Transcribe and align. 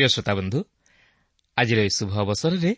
ପ୍ରିୟ 0.00 0.08
ଶ୍ରୋତାବନ୍ଧୁ 0.08 0.60
ଆଜିର 1.56 1.78
ଏହି 1.84 1.92
ଶୁଭ 1.98 2.12
ଅବସରରେ 2.24 2.72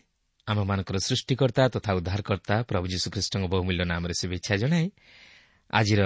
ଆମମାନଙ୍କର 0.47 0.97
ସୃଷ୍ଟିକର୍ତ୍ତା 1.07 1.63
ତଥା 1.75 1.91
ଉଦ୍ଧାରକର୍ତ୍ତା 1.99 2.55
ପ୍ରଭୁ 2.69 2.85
ଯୀଶୁଖ୍ରୀଷ୍ଟଙ୍କ 2.93 3.45
ବହୁମୂଲ୍ୟ 3.53 3.83
ନାମରେ 3.91 4.13
ଶୁଭେଚ୍ଛା 4.21 4.53
ଜଣାଇ 4.59 4.87
ଆଜିର 5.73 6.01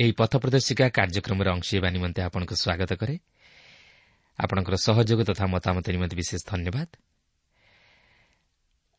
ଏହି 0.00 0.12
ପଥ 0.18 0.32
ପ୍ରଦର୍ଶିକା 0.42 0.86
କାର୍ଯ୍ୟକ୍ରମରେ 0.98 1.48
ଅଂଶ 1.54 1.66
ହେବା 1.74 1.88
ନିମନ୍ତେ 1.96 2.20
ଆପଣଙ୍କୁ 2.26 2.54
ସ୍ୱାଗତ 2.62 2.90
କରେ। 3.00 3.14
ଆପଣଙ୍କର 4.38 4.74
ସହଯୋଗ 4.86 5.20
ତଥା 5.30 5.44
ମତାମତ 5.46 5.86
ନିମନ୍ତେ 5.94 6.16
ବିଶେଷ 6.18 6.40
ଧନ୍ୟବାଦ। 6.50 6.88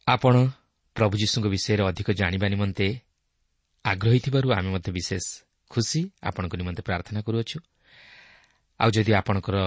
ଆପଣ 0.08 0.36
ପ୍ରଭୁ 0.96 1.16
ଯୀଶୁଙ୍କ 1.22 1.46
ବିଷୟରେ 1.52 1.84
ଅଧିକ 1.90 2.08
ଜାଣିବା 2.16 2.48
ନିମନ୍ତେ 2.48 2.88
ଆଗ୍ରହୀ 3.86 4.20
ଥିବାରୁ 4.26 4.48
ଆମେ 4.58 4.70
ମଧ୍ୟ 4.76 4.90
ବିଶେଷ 4.98 5.26
ଖୁସି 5.72 6.02
ଆପଣଙ୍କ 6.24 6.54
ନିମନ୍ତେ 6.56 6.82
ପ୍ରାର୍ଥନା 6.88 7.20
କରୁଅଛୁ। 7.28 7.58
ଆଉ 8.80 8.90
ଯଦି 8.96 9.12
ଆପଣଙ୍କର 9.20 9.58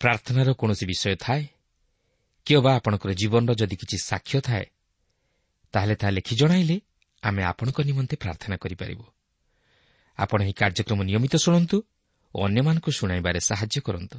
ପ୍ରାର୍ଥନାର 0.00 0.48
କୌଣସି 0.60 0.84
ବିଷୟ 0.90 1.16
ଥାଏ? 1.24 1.42
କି 2.46 2.52
ବା 2.64 2.70
ଆପଣଙ୍କର 2.78 3.10
ଜୀବନର 3.20 3.52
ଯଦି 3.60 3.76
କିଛି 3.80 3.96
ସାକ୍ଷ୍ୟ 4.10 4.38
ଥାଏ 4.48 4.66
ତାହେଲେ 5.74 5.94
ତାହା 6.00 6.12
ଲେଖି 6.16 6.34
ଜଣାଇଲେ 6.40 6.76
ଆମେ 7.22 7.42
ଆପଣଙ୍କ 7.50 7.78
ନିମନ୍ତେ 7.88 8.14
ପ୍ରାର୍ଥନା 8.22 8.56
କରିପାରିବୁ। 8.62 9.04
ଆପଣ 10.18 10.38
ଏହି 10.44 10.54
କାର୍ଯ୍ୟକ୍ରମ 10.60 11.00
ନିୟମିତ 11.08 11.34
ଶୁଣନ୍ତୁ 11.44 11.76
ଓ 12.34 12.38
ଅନ୍ୟମାନଙ୍କୁ 12.46 12.90
ଶୁଣାଇବାରେ 12.98 13.40
ସାହାଯ୍ୟ 13.48 13.78
କରନ୍ତୁ 13.86 14.18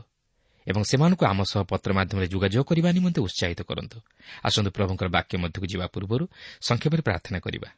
ଏବଂ 0.67 0.81
ସେମାନଙ୍କୁ 0.89 1.23
ଆମ 1.31 1.39
ସହ 1.51 1.61
ପତ୍ର 1.71 1.89
ମାଧ୍ୟମରେ 1.97 2.27
ଯୋଗାଯୋଗ 2.33 2.63
କରିବା 2.69 2.89
ନିମନ୍ତେ 2.97 3.19
ଉତ୍ସାହିତ 3.27 3.61
କରନ୍ତୁ। 3.69 3.97
ଆସନ୍ତୁ 4.43 4.69
ପ୍ରଭୁଙ୍କର 4.77 5.07
ବାକ୍ୟ 5.07 5.33
ମଧ୍ୟକୁ 5.43 5.65
ଯିବା 5.71 5.85
ପୂର୍ବରୁ 5.93 6.23
ସଂକ୍ଷେପରେ 6.67 7.01
ପ୍ରାର୍ଥନା 7.07 7.39
କରିବା। 7.45 7.69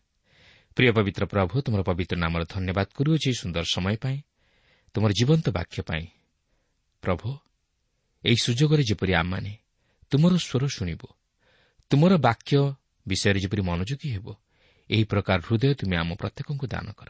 ପ୍ରିୟ 0.77 0.91
ପବିତ୍ର 0.97 1.23
ପ୍ରଭୁ 1.33 1.56
ତୁମର 1.65 1.81
ପବିତ୍ର 1.89 2.15
ନାମର 2.23 2.41
ଧନ୍ୟବାଦ 2.53 2.88
କରୁଅଛି 2.97 3.29
ସୁନ୍ଦର 3.41 3.63
ସମୟ 3.75 3.95
ପାଇଁ 4.03 4.18
ତୁମର 4.95 5.12
ଜୀବନ୍ତ 5.19 5.45
ବାକ୍ୟ 5.57 5.77
ପାଇଁ 5.89 6.06
ପ୍ରଭୁ 7.03 7.27
ଏହି 8.25 8.36
ସୁଯୋଗରେ 8.36 8.83
ଯେପରି 8.83 9.13
ଆମମାନେ 9.13 9.57
ତୁମର 10.12 10.38
ସ୍ୱର 10.38 10.68
ଶୁଣିବୁ 10.68 11.07
ତୁମର 11.89 12.18
ବାକ୍ୟ 12.18 12.74
ବିଷୟରେ 13.07 13.39
ଯେପରି 13.39 13.62
ମନୋଯୋଗୀ 13.62 14.10
ହେବ 14.10 14.36
ଏହି 14.89 15.04
ପ୍ରକାର 15.04 15.39
ହୃଦୟ 15.48 15.74
ତୁମେ 15.74 15.95
ଆମ 15.98 16.16
ପ୍ରତ୍ୟେକଙ୍କୁ 16.16 16.68
ଦାନ 16.68 16.92
କର। 16.92 17.10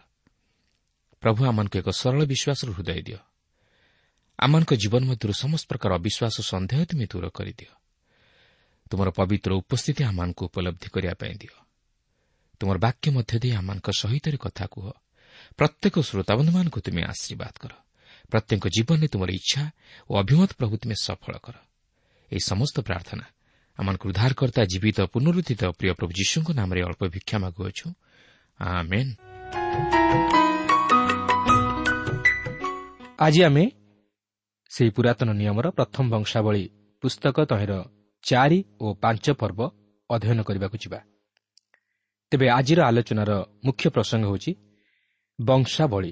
ପ୍ରଭୁ 1.22 1.46
ଆମମାନଙ୍କୁ 1.46 1.80
ଏକ 1.80 1.90
ସରଳ 1.90 2.26
ବିଶ୍ୱାସର 2.26 2.70
ହୃଦୟ 2.72 3.02
ଦିଅ। 3.02 3.18
ଆମମାନଙ୍କ 4.40 4.74
ଜୀବନ 4.74 5.04
ମଧ୍ୟରୁ 5.06 5.34
ସମସ୍ତ 5.34 5.68
ପ୍ରକାର 5.68 5.96
ଅବିଶ୍ୱାସ 5.96 6.36
ସନ୍ଦେହ 6.42 6.86
ତୁମେ 6.86 7.06
ଦୂର 7.06 7.30
କରିଦିଅ। 7.30 7.72
ତୁମର 8.90 9.10
ପବିତ୍ର 9.10 9.52
ଉପସ୍ଥିତି 9.54 10.04
ଆମମାନଙ୍କୁ 10.04 10.46
ଉପଲବ୍ଧି 10.46 10.90
କରିବା 10.90 11.14
ପାଇଁ 11.14 11.36
ଦିଅ। 11.36 11.56
ତୁମର 12.60 12.78
ବାକ୍ୟ 12.78 13.12
ମଧ୍ୟ 13.12 13.40
ଦେଇ 13.40 13.52
ଆମମାନଙ୍କ 13.52 13.90
ସହିତ 13.98 14.26
କଥା 14.36 14.66
କୁହ। 14.66 14.92
ପ୍ରତ୍ୟେକ 15.58 16.00
ଶ୍ରୋତାବନ୍ଧୁମାନଙ୍କୁ 16.00 16.80
ତୁମେ 16.80 17.02
ଆଶୀର୍ବାଦ 17.04 17.52
କର। 17.60 17.72
ପ୍ରତ୍ୟେକ 18.32 18.64
ଜୀବନରେ 18.76 19.08
ତୁମର 19.14 19.30
ଇଚ୍ଛା 19.40 19.64
ଓ 20.10 20.12
ଅଭିମତ 20.22 20.50
ପ୍ରଭୁ 20.60 20.74
ତୁମେ 20.82 20.96
ସଫଳ 21.06 21.34
କର। 21.46 21.56
ଏହି 22.32 22.42
ସମସ୍ତ 22.52 22.76
ପ୍ରାର୍ଥନା 22.88 23.26
ଆମମାନଙ୍କୁ 23.80 24.06
ଉଦ୍ଧାରକର୍ତ୍ତା 24.12 24.62
ଜୀବିତ 24.72 24.98
ପୁନରୁଦ୍ଧିତ 25.14 25.62
ପ୍ରିୟ 25.80 25.92
ପ୍ରଭୁ 25.98 26.12
ଯୀଶୁଙ୍କ 26.20 26.50
ନାମରେ 26.60 26.80
ଅଳ୍ପ 26.88 27.02
ଭିକ୍ଷା 27.16 27.38
ମାଗୁଅଛୁ। 27.44 27.88
ଆଜି 33.26 33.42
ଆମେ 33.44 33.64
ସେହି 34.72 34.92
ପୁରାତନ 34.96 35.30
ନିୟମର 35.40 35.68
ପ୍ରଥମ 35.78 36.04
ବଂଶାବଳୀ 36.14 36.64
ପୁସ୍ତକ 37.04 37.38
ତହିଁର 37.52 37.74
ଚାରି 38.24 38.60
ଓ 38.84 38.88
ପାଞ୍ଚ 39.04 39.26
ପର୍ବ 39.42 39.60
ଅଧ୍ୟୟନ 40.10 40.40
କରିବାକୁ 40.48 40.78
ଯିବା। 40.84 41.00
ତେବେ 42.32 42.48
ଆଜିର 42.50 42.80
ଆଲୋଚନାର 42.90 43.32
ମୁଖ୍ୟ 43.66 43.86
ପ୍ରସଙ୍ଗ 43.96 44.26
ହେଉଛି 44.30 44.52
ବଂଶାବଳୀ। 45.40 46.12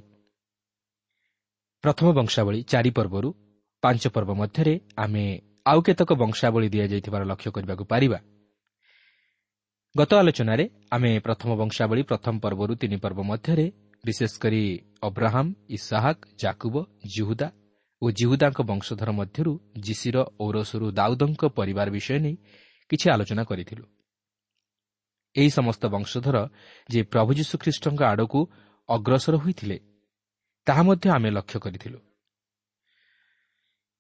ପ୍ରଥମ 1.84 2.08
ବଂଶାବଳୀ 2.18 2.60
ଚାରି 2.72 2.92
ପର୍ବରୁ 2.98 3.30
ପାଞ୍ଚ 3.84 4.04
ପର୍ବ 4.16 4.32
ମଧ୍ୟରେ 4.42 4.74
ଆମେ 4.98 5.26
ଆଉ 5.66 5.80
କେତେକ 5.88 6.10
ବଂଶାବଳୀ 6.22 6.68
ଦିଆଯାଇଥିବାର 6.74 7.22
ଲକ୍ଷ୍ୟ 7.32 7.50
କରିବାକୁ 7.56 7.84
ପାରିବା। 7.92 8.20
ଗତ 9.96 10.12
ଆଲୋଚନାରେ 10.22 10.66
ଆମେ 10.92 11.12
ପ୍ରଥମ 11.20 11.50
ବଂଶାବଳୀ 11.62 12.02
ପ୍ରଥମ 12.10 12.34
ପର୍ବରୁ 12.44 12.74
ତିନି 12.82 12.98
ପର୍ବ 13.04 13.20
ମଧ୍ୟରେ 13.32 13.66
ବିଶେଷ 14.04 14.32
କରି 14.44 14.62
ଅବ୍ରାହମ୍ 15.02 15.50
ଇସାହାକ୍ 15.70 16.22
ଜାକୁବ 16.42 16.76
ଜିହୁଦା 17.14 17.48
ଓ 18.02 18.06
ଜିହୁଦାଙ୍କ 18.20 18.60
ବଂଶଧର 18.72 19.10
ମଧ୍ୟରୁ 19.20 19.52
ଜିସିର 19.86 20.18
ଔରସରୁ 20.40 20.88
ଦାଉଦଙ୍କ 21.00 21.42
ପରିବାର 21.58 21.88
ବିଷୟ 21.90 22.18
ନେଇ 22.26 22.36
କିଛି 22.92 23.06
ଆଲୋଚନା 23.14 23.44
କରିଥିଲୁ। 23.50 23.84
ଏହି 25.36 25.50
ସମସ୍ତ 25.50 25.84
ବଂଶଧର 25.96 26.38
ଯେ 26.90 27.00
ପ୍ରଭୁ 27.12 27.32
ଯୀଶୁଖ୍ରୀଷ୍ଟଙ୍କ 27.40 28.02
ଆଡ଼କୁ 28.12 28.40
ଅଗ୍ରସର 28.90 29.36
ହୋଇଥିଲେ 29.44 29.78
ତାହା 30.68 30.82
ମଧ୍ୟ 30.88 31.08
ଆମେ 31.16 31.30
ଲକ୍ଷ୍ୟ 31.38 31.60
କରିଥିଲୁ। 31.66 32.00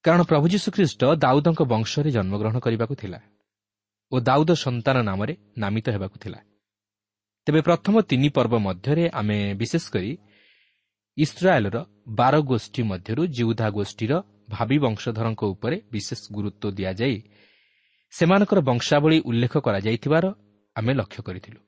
କାରଣ 0.06 0.22
ପ୍ରଭୁ 0.30 0.46
ଯୀଶୁଖ୍ରୀଷ୍ଟ 0.54 1.02
ଦାଉଦଙ୍କ 1.24 1.62
ବଂଶରେ 1.74 2.10
ଜନ୍ମଗ୍ରହଣ 2.18 2.58
କରିବାକୁ 2.66 2.94
ଥିଲା 3.02 3.20
ଓ 4.12 4.16
ଦାଉଦ 4.28 4.50
ସନ୍ତାନ 4.66 4.98
ନାମରେ 5.10 5.34
ନାମିତ 5.58 5.86
ହେବାକୁ 5.96 6.18
ଥିଲା। 6.24 6.40
ତେବେ 7.48 7.60
ପ୍ରଥମ 7.68 7.96
ତିନି 8.10 8.30
ପର୍ବ 8.36 8.54
ମଧ୍ୟରେ 8.68 9.04
ଆମେ 9.20 9.38
ବିଶେଷ 9.62 9.86
କରି 9.94 10.12
ଇସ୍ରାଏଲ୍ର 11.18 11.78
ବାର 12.20 12.36
ଗୋଷ୍ଠୀ 12.52 12.82
ମଧ୍ୟରୁ 12.92 13.22
ଜିଉଧା 13.38 13.68
ଗୋଷ୍ଠୀର 13.78 14.14
ଭାବି 14.54 14.78
ବଂଶଧରଙ୍କ 14.86 15.42
ଉପରେ 15.54 15.78
ବିଶେଷ 15.94 16.22
ଗୁରୁତ୍ୱ 16.36 16.76
ଦିଆଯାଇ 16.78 17.18
ସେମାନଙ୍କର 18.14 18.60
ବଂଶାବଳୀ 18.70 19.18
ଉଲ୍ଲେଖ 19.30 19.54
କରାଯାଇଥିବାର 19.66 20.26
ଆମେ 20.76 20.92
ଲକ୍ଷ୍ୟ 21.00 21.22
କରିଥିଲୁ। 21.28 21.60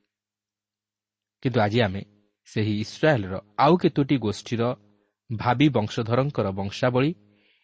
କିନ୍ତୁ 1.42 1.58
ଆଜି 1.60 1.78
ଆମେ 1.86 2.02
ସେହି 2.48 2.74
ଇସ୍ରାଏଲ୍ର 2.84 3.34
ଆଉ 3.64 3.74
କେତୋଟି 3.82 4.16
ଗୋଷ୍ଠୀର 4.26 4.62
ଭାବି 5.30 5.68
ବଂଶଧରଙ୍କର 5.68 6.46
ବଂଶାବଳୀ 6.50 7.10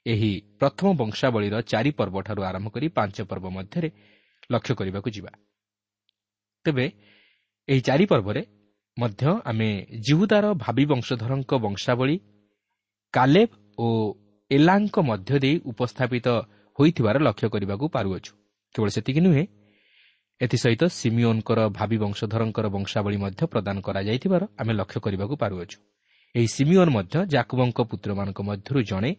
ଏହି 0.07 0.33
ପ୍ରଥମ 0.59 0.87
ବଂଶାବଳୀର 0.95 1.55
ଚାରି 1.63 1.91
ପର୍ବଠାରୁ 1.91 2.41
ଆରମ୍ଭ 2.43 2.69
କରି 2.69 2.87
ପାଞ୍ଚ 2.89 3.17
ପର୍ବ 3.31 3.47
ମଧ୍ୟରେ 3.51 3.89
ଲକ୍ଷ୍ୟ 4.53 4.75
କରିବାକୁ 4.75 5.09
ଯିବା। 5.11 5.33
ତେବେ 6.65 6.87
ଏହି 7.69 7.81
ଚାରି 7.81 8.05
ପର୍ବରେ 8.07 8.43
ମଧ୍ୟ 8.99 9.23
ଆମେ 9.45 9.69
ଜିହୁଦାର 10.07 10.47
ଭାବି 10.55 10.85
ବଂଶଧରଙ୍କ 10.87 11.53
ବଂଶାବଳୀ 11.67 12.17
କାଲେବ 13.15 13.51
ଓ 13.79 13.87
ଏଲାଙ୍କ 14.51 14.97
ମଧ୍ୟ 15.01 15.39
ଦେଇ 15.39 15.57
ଉପସ୍ଥାପିତ 15.71 16.27
ହୋଇଥିବାର 16.79 17.17
ଲକ୍ଷ୍ୟ 17.19 17.49
କରିବାକୁ 17.49 17.87
ପାରୁଅଛୁ। 17.89 18.33
କେବଳ 18.75 18.89
ସେତିକି 18.89 19.21
ନୁହେଁ 19.21 19.45
ଏଥିସହିତ 20.41 20.83
ସିମିଓନ୍ଙ୍କର 21.01 21.61
ଭାବି 21.69 21.97
ବଂଶଧରଙ୍କର 21.99 22.67
ବଂଶାବଳୀ 22.69 23.17
ମଧ୍ୟ 23.17 23.43
ପ୍ରଦାନ 23.53 23.77
କରାଯାଇଥିବାର 23.87 24.43
ଆମେ 24.61 24.73
ଲକ୍ଷ୍ୟ 24.81 24.99
କରିବାକୁ 25.01 25.35
ପାରୁଅଛୁ। 25.37 25.79
ଏହି 26.35 26.49
ସିମିଓନ୍ 26.49 26.91
ମଧ୍ୟ 26.91 27.17
ଜାକୁବଙ୍କ 27.27 27.79
ପୁତ୍ରମାନଙ୍କ 27.91 28.41
ମଧ୍ୟରୁ 28.49 28.81
ଜଣେ 28.83 29.11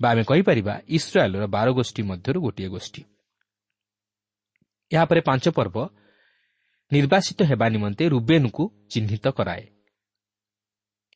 ବା 0.00 0.06
ଆମେ 0.10 0.22
କହିପାରିବା 0.30 0.74
ଇସ୍ରାଏଲ୍ର 0.88 1.44
ବାର 1.46 1.68
ଗୋଷ୍ଠୀ 1.72 2.02
ମଧ୍ୟରୁ 2.02 2.38
ଗୋଟିଏ 2.40 2.68
ଗୋଷ୍ଠୀ। 2.68 3.02
ଏହାପରେ 4.90 5.20
ପାଞ୍ଚ 5.20 5.44
ପର୍ବ 5.48 5.76
ନିର୍ବାସିତ 6.92 7.38
ହେବା 7.50 7.66
ନିମନ୍ତେ 7.68 8.04
ରୁବେନ୍କୁ 8.08 8.64
ଚିହ୍ନିତ 8.90 9.26
କରାଏ। 9.28 9.64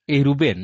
ଏହି 0.08 0.22
ରୁବେନ୍ 0.22 0.62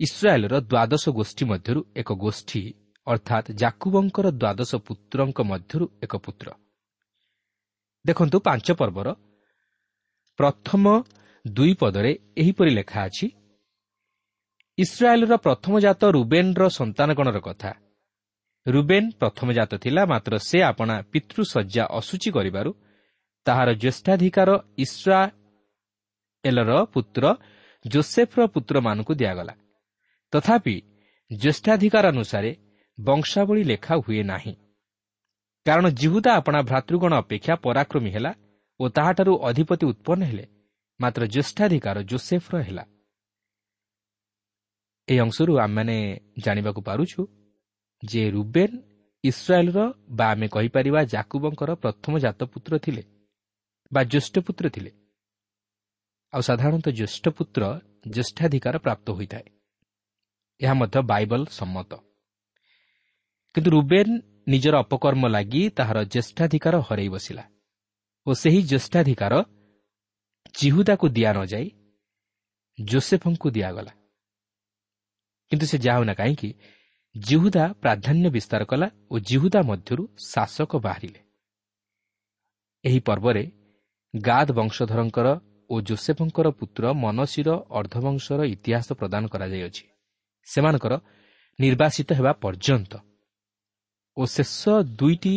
ଇସ୍ରାଏଲ୍ର 0.00 0.54
ଦ୍ୱାଦଶ 0.70 1.04
ଗୋଷ୍ଠୀ 1.18 1.44
ମଧ୍ୟରୁ 1.44 1.80
ଏକ 1.96 2.08
ଗୋଷ୍ଠୀ 2.14 2.62
ଅର୍ଥାତ୍ 3.06 3.48
ଜାକୁବଙ୍କର 3.52 4.26
ଦ୍ୱାଦଶ 4.42 4.70
ପୁତ୍ରଙ୍କ 4.86 5.38
ମଧ୍ୟରୁ 5.42 5.84
ଏକ 6.02 6.12
ପୁତ୍ର। 6.16 6.48
ଦେଖନ୍ତୁ 8.04 8.36
ପାଞ୍ଚ 8.40 8.68
ପର୍ବର 8.72 9.08
ପ୍ରଥମ 10.38 10.84
ଦୁଇ 11.44 11.72
ପଦରେ 11.74 12.12
ଏହିପରି 12.38 12.70
ଲେଖା 12.70 13.00
ଅଛି 13.04 13.26
ଇସ୍ରାଏଲ୍ର 14.82 15.34
ପ୍ରଥମଜାତ 15.36 16.02
ରୁବେନ୍ର 16.16 16.62
ସନ୍ତାନଗଣର 16.78 17.38
କଥା। 17.48 17.70
ରୁବେନ୍ 18.66 19.08
ପ୍ରଥମଜାତ 19.20 19.72
ଥିଲା 19.84 20.02
ମାତ୍ର 20.12 20.32
ସେ 20.48 20.58
ଆପଣା 20.70 20.94
ପିତୃଶଯ୍ୟା 21.12 21.84
ଅସୂଚୀ 21.98 22.30
କରିବାରୁ 22.36 22.70
ତାହାର 23.46 23.68
ଜ୍ୟେଷ୍ଠାଧିକାର 23.82 24.50
ଇସ୍ରାଏଲ୍ର 24.84 26.70
ପୁତ୍ର 26.94 27.24
ଜୋସେଫ୍ର 27.84 28.40
ପୁତ୍ରମାନଙ୍କୁ 28.54 29.12
ଦିଆଗଲା। 29.20 29.54
ତଥାପି 30.32 30.76
ଜ୍ୟେଷ୍ଠାଧିକାର 31.30 32.04
ଅନୁସାରେ 32.14 32.50
ବଂଶାବଳୀ 32.98 33.62
ଲେଖା 33.70 33.94
ହୁଏ 34.04 34.22
ନାହିଁ। 34.32 34.54
କାରଣ 35.66 35.86
ଜିହୁଦା 36.00 36.30
ଆପଣା 36.40 36.60
ଭ୍ରାତୃଗଣ 36.62 37.12
ଅପେକ୍ଷା 37.22 37.54
ପରାକ୍ରମୀ 37.64 38.10
ହେଲା 38.10 38.32
ଓ 38.80 38.84
ତାହାଠାରୁ 38.96 39.32
ଅଧିପତି 39.48 39.84
ଉତ୍ପନ୍ନ 39.92 40.22
ହେଲେ 40.30 40.44
ମାତ୍ର 41.00 41.22
ଜ୍ୟେଷ୍ଠାଧିକାର 41.34 41.96
ଜୋସେଫ୍ର 42.10 42.54
ହେଲା। 42.68 42.84
ଏହି 45.10 45.18
ଅଂଶରୁ 45.18 45.52
ଆମେମାନେ 45.58 45.96
ଜାଣିବାକୁ 46.44 46.80
ପାରୁଛୁ 46.88 47.20
ଯେ 48.02 48.22
ରୁବେନ୍ 48.30 48.76
ଇସ୍ରାଏଲ୍ର 49.24 49.78
ବା 50.18 50.26
ଆମେ 50.32 50.46
କହିପାରିବା 50.54 51.00
ଜାକୁବଙ୍କର 51.14 51.70
ପ୍ରଥମ 51.82 52.12
ଜାତପୁତ୍ର 52.24 52.72
ଥିଲେ 52.84 53.02
ବା 53.92 54.00
ଜ୍ୟେଷ୍ଠପୁତ୍ର 54.12 54.66
ଥିଲେ। 54.74 54.90
ଆଉ 56.32 56.42
ସାଧାରଣତଃ 56.48 56.92
ଜ୍ୟେଷ୍ଠପୁତ୍ର 56.98 57.62
ଜ୍ୟେଷ୍ଠାଧିକାର 58.14 58.74
ପ୍ରାପ୍ତ 58.78 59.06
ହୋଇଥାଏ। 59.16 59.46
ଏହା 60.60 60.74
ମଧ୍ୟ 60.80 60.98
ବାଇବଲ 61.12 61.40
ସମ୍ମତ। 61.58 61.90
କିନ୍ତୁ 63.54 63.68
ରୁବେନ୍ 63.76 64.12
ନିଜର 64.52 64.74
ଅପକର୍ମ 64.84 65.22
ଲାଗି 65.36 65.62
ତାହାର 65.78 65.98
ଜ୍ୟେଷ୍ଠାଧିକାର 66.12 66.74
ହରାଇ 66.88 67.08
ବସିଲା 67.14 67.44
ଓ 68.26 68.30
ସେହି 68.42 68.60
ଜ୍ୟେଷ୍ଠାଧିକାର 68.70 69.34
ଜିହୁଦାକୁ 70.58 71.06
ଦିଆ 71.16 71.30
ନ 71.36 71.38
ଯାଇ 71.52 71.66
ଜୋସେଫଙ୍କୁ 72.78 73.48
ଦିଆଗଲା। 73.56 73.92
କିନ୍ତୁ 75.50 75.66
ସେ 75.66 75.76
ଯାହା 75.78 75.96
ହେଉନା 75.98 76.14
କାହିଁକି 76.14 76.50
ଜିହୁଦା 77.14 77.64
ପ୍ରାଧାନ୍ୟ 77.82 78.26
ବିସ୍ତାର 78.30 78.62
କଲା 78.64 78.86
ଓ 79.10 79.14
ଜିହୁଦା 79.28 79.60
ମଧ୍ୟରୁ 79.62 80.02
ଶାସକ 80.32 80.72
ବାହାରିଲେ। 80.86 81.20
ଏହି 82.84 83.00
ପର୍ବରେ 83.00 83.42
ଗାଦ 84.14 84.48
ବଂଶଧରଙ୍କର 84.52 85.28
ଓ 85.70 85.74
ଜୋସେଫଙ୍କର 85.80 86.46
ପୁତ୍ର 86.50 86.82
ମନସୀର 87.04 87.48
ଅର୍ଦ୍ଧବଂଶର 87.78 88.40
ଇତିହାସ 88.54 88.88
ପ୍ରଦାନ 89.00 89.22
କରାଯାଇଅଛି। 89.32 89.84
ସେମାନଙ୍କର 90.46 90.94
ନିର୍ବାସିତ 91.58 92.08
ହେବା 92.18 92.32
ପର୍ଯ୍ୟନ୍ତ 92.44 92.92
ଓ 94.16 94.22
ଶେଷ 94.26 94.60
ଦୁଇଟି 94.98 95.34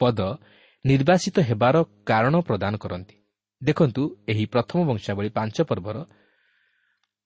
ପଦ 0.00 0.18
ନିର୍ବାସିତ 0.84 1.36
ହେବାର 1.40 1.76
କାରଣ 2.06 2.34
ପ୍ରଦାନ 2.40 2.72
କରନ୍ତି। 2.76 3.16
ଦେଖନ୍ତୁ 3.62 4.02
ଏହି 4.28 4.44
ପ୍ରଥମ 4.46 4.78
ବଂଶାବଳୀ 4.90 5.30
ପାଞ୍ଚ 5.38 5.56
ପର୍ବର 5.70 5.96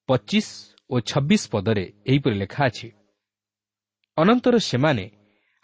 ପଚିଶ 0.09 0.49
ଓ 0.91 0.95
ଛବିଶ 1.01 1.43
ପଦରେ 1.53 1.85
ଏହିପରି 2.11 2.37
ଲେଖା 2.43 2.63
ଅଛି 2.71 2.89
ଅନନ୍ତର 4.17 4.55
ସେମାନେ 4.71 5.05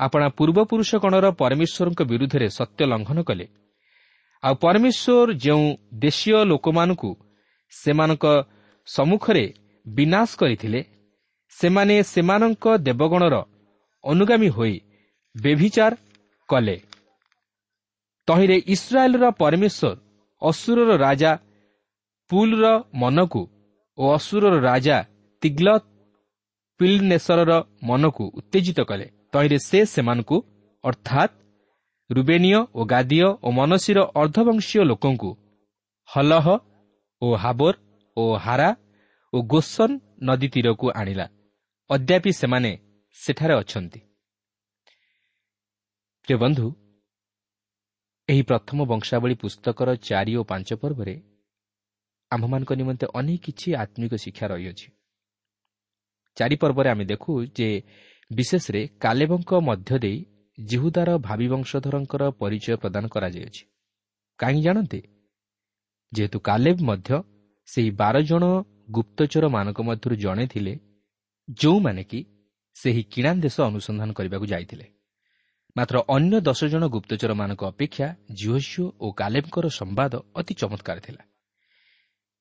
ଆପଣା 0.00 0.26
ପୂର୍ବପୁରୁଷ 0.38 0.90
ଗଣର 1.04 1.26
ପରମେଶ୍ୱରଙ୍କ 1.40 2.00
ବିରୁଦ୍ଧରେ 2.11 2.47
ସତ୍ୟ 2.59 2.83
ଲଙ୍ଘନ 2.93 3.19
କଲେ। 3.28 3.47
ଆଉ 4.43 4.54
ପରମେଶ୍ୱର 4.64 5.28
ଯେଉଁ 5.45 5.66
ଦେଶୀୟ 6.02 6.38
ଲୋକମାନଙ୍କୁ 6.50 7.11
ସେମାନଙ୍କ 7.73 8.25
ସମ୍ମୁଖରେ 8.88 9.45
ବିନାଶ 9.87 10.28
କରିଥିଲେ 10.40 10.81
ସେମାନେ 11.52 11.95
ସେମାନଙ୍କ 12.12 12.64
ଦେବଗଣର 12.87 13.35
ଅନୁଗାମୀ 14.04 14.49
ହୋଇ 14.57 14.75
ବେଭିଚାର 15.35 15.93
କଲେ। 16.49 16.76
ତହିଁରେ 18.28 18.57
ଇସ୍ରାଏଲ୍ର 18.75 19.25
ପରମେଶ୍ୱର 19.40 19.97
ଅସୁରର 20.43 20.90
ରାଜା 20.97 21.33
ପୁଲ୍ର 22.31 22.64
ମନକୁ 22.95 23.43
ଓ 23.99 24.04
ଅସୁରର 24.16 24.54
ରାଜା 24.71 24.97
ତିଗ୍ଲତ୍ 25.44 25.86
ପିଲ୍ନେଶ୍ୱରର 26.80 27.52
ମନକୁ 27.82 28.24
ଉତ୍ତେଜିତ 28.38 28.80
କଲେ। 28.90 29.06
ତହିଁରେ 29.32 29.58
ସେ 29.68 29.78
ସେମାନଙ୍କୁ 29.84 30.36
ଅର୍ଥାତ୍ 30.84 31.34
ରୁବେନୀୟ 32.10 32.60
ଓ 32.78 32.80
ଗାଦୀୟ 32.84 33.28
ଓ 33.46 33.48
ମନସୀର 33.50 33.98
ଅର୍ଦ୍ଧବଂଶୀୟ 34.20 34.82
ଲୋକଙ୍କୁ 34.90 35.30
ହଲହ 36.08 36.46
ଓ 37.22 37.28
ହାବର 37.34 37.74
ଓ 38.16 38.24
ହାରା 38.36 38.70
ଓ 39.32 39.36
ଗୋସନ 39.52 39.90
ନଦୀ 40.26 40.48
ତୀରକୁ 40.54 40.86
ଆଣିଲା। 41.00 41.26
ଅଦ୍ୟାପି 41.90 42.30
ସେମାନେ 42.32 42.70
ସେଠାରେ 43.16 43.54
ଅଛନ୍ତି। 43.54 44.00
ପ୍ରିୟ 46.24 46.36
ବନ୍ଧୁ 46.36 46.66
ଏହି 48.28 48.42
ପ୍ରଥମ 48.42 48.78
ବଂଶାବଳୀ 48.92 49.34
ପୁସ୍ତକର 49.34 49.88
ଚାରି 50.08 50.32
ଓ 50.36 50.42
ପାଞ୍ଚ 50.50 50.68
ପର୍ବରେ 50.82 51.14
ଆମ୍ଭମାନଙ୍କ 52.30 52.70
ନିମନ୍ତେ 52.80 53.06
ଅନେକ 53.14 53.40
କିଛି 53.44 53.68
ଆତ୍ମିକ 53.82 54.12
ଶିକ୍ଷା 54.24 54.46
ରହିଅଛି। 54.46 54.86
ଚାରି 56.37 56.57
ପର୍ବରେ 56.57 56.88
ଆମେ 56.91 57.05
ଦେଖୁ 57.05 57.33
ଯେ 57.57 57.69
ବିଶେଷରେ 58.31 58.88
କାଲେବଙ୍କ 59.00 59.50
ମଧ୍ୟ 59.61 59.99
ଦେଇ 59.99 60.19
ଜିହୁଦାର 60.59 61.11
ଭାବି 61.19 61.47
ବଂଶଧରଙ୍କର 61.49 62.23
ପରିଚୟ 62.31 62.76
ପ୍ରଦାନ 62.76 63.05
କରାଯାଇଅଛି 63.07 63.62
କାହିଁକି 64.38 64.62
ଜାଣନ୍ତି? 64.62 65.00
ଯେହେତୁ 66.12 66.38
କାଲେବ 66.41 66.79
ମଧ୍ୟ 66.81 67.11
ସେହି 67.69 67.91
ବାର 67.91 68.17
ଜଣ 68.21 68.45
ଗୁପ୍ତଚରମାନଙ୍କ 68.91 69.79
ମଧ୍ୟରୁ 69.83 70.14
ଜଣେ 70.17 70.47
ଥିଲେ 70.47 70.75
ଯେଉଁମାନେ 71.61 72.03
କି 72.05 72.21
ସେହି 72.76 73.03
କିଣା 73.03 73.31
ଦେଶ 73.35 73.57
ଅନୁସନ୍ଧାନ 73.61 74.11
କରିବାକୁ 74.12 74.47
ଯାଇଥିଲେ। 74.47 74.87
ମାତ୍ର 75.76 75.97
ଅନ୍ୟ 76.09 76.41
ଦଶ 76.41 76.61
ଜଣ 76.64 76.85
ଗୁପ୍ତଚରମାନଙ୍କ 76.87 77.62
ଅପେକ୍ଷା 77.64 78.07
ଜିଓସିଓ 78.33 78.87
ଓ 79.00 79.07
କାଲେବଙ୍କର 79.12 79.67
ସମ୍ବାଦ 79.69 80.12
ଅତି 80.37 80.55
ଚମତ୍କାର 80.55 80.99
ଥିଲା। 81.00 81.23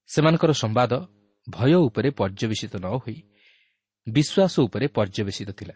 ସେମାନଙ୍କର 0.10 0.52
ସମ୍ବାଦ 0.54 0.92
ଭୟ 1.48 1.72
ଉପରେ 1.88 2.10
ପର୍ଯ୍ୟବେସିତ 2.10 2.74
ନ 2.76 2.88
ହୋଇ 2.98 3.18
ବିଶ୍ୱାସ 4.07 4.53
ଉପରେ 4.60 4.86
ପର୍ଯ୍ୟବେସିତ 4.88 5.50
ଥିଲା। 5.51 5.75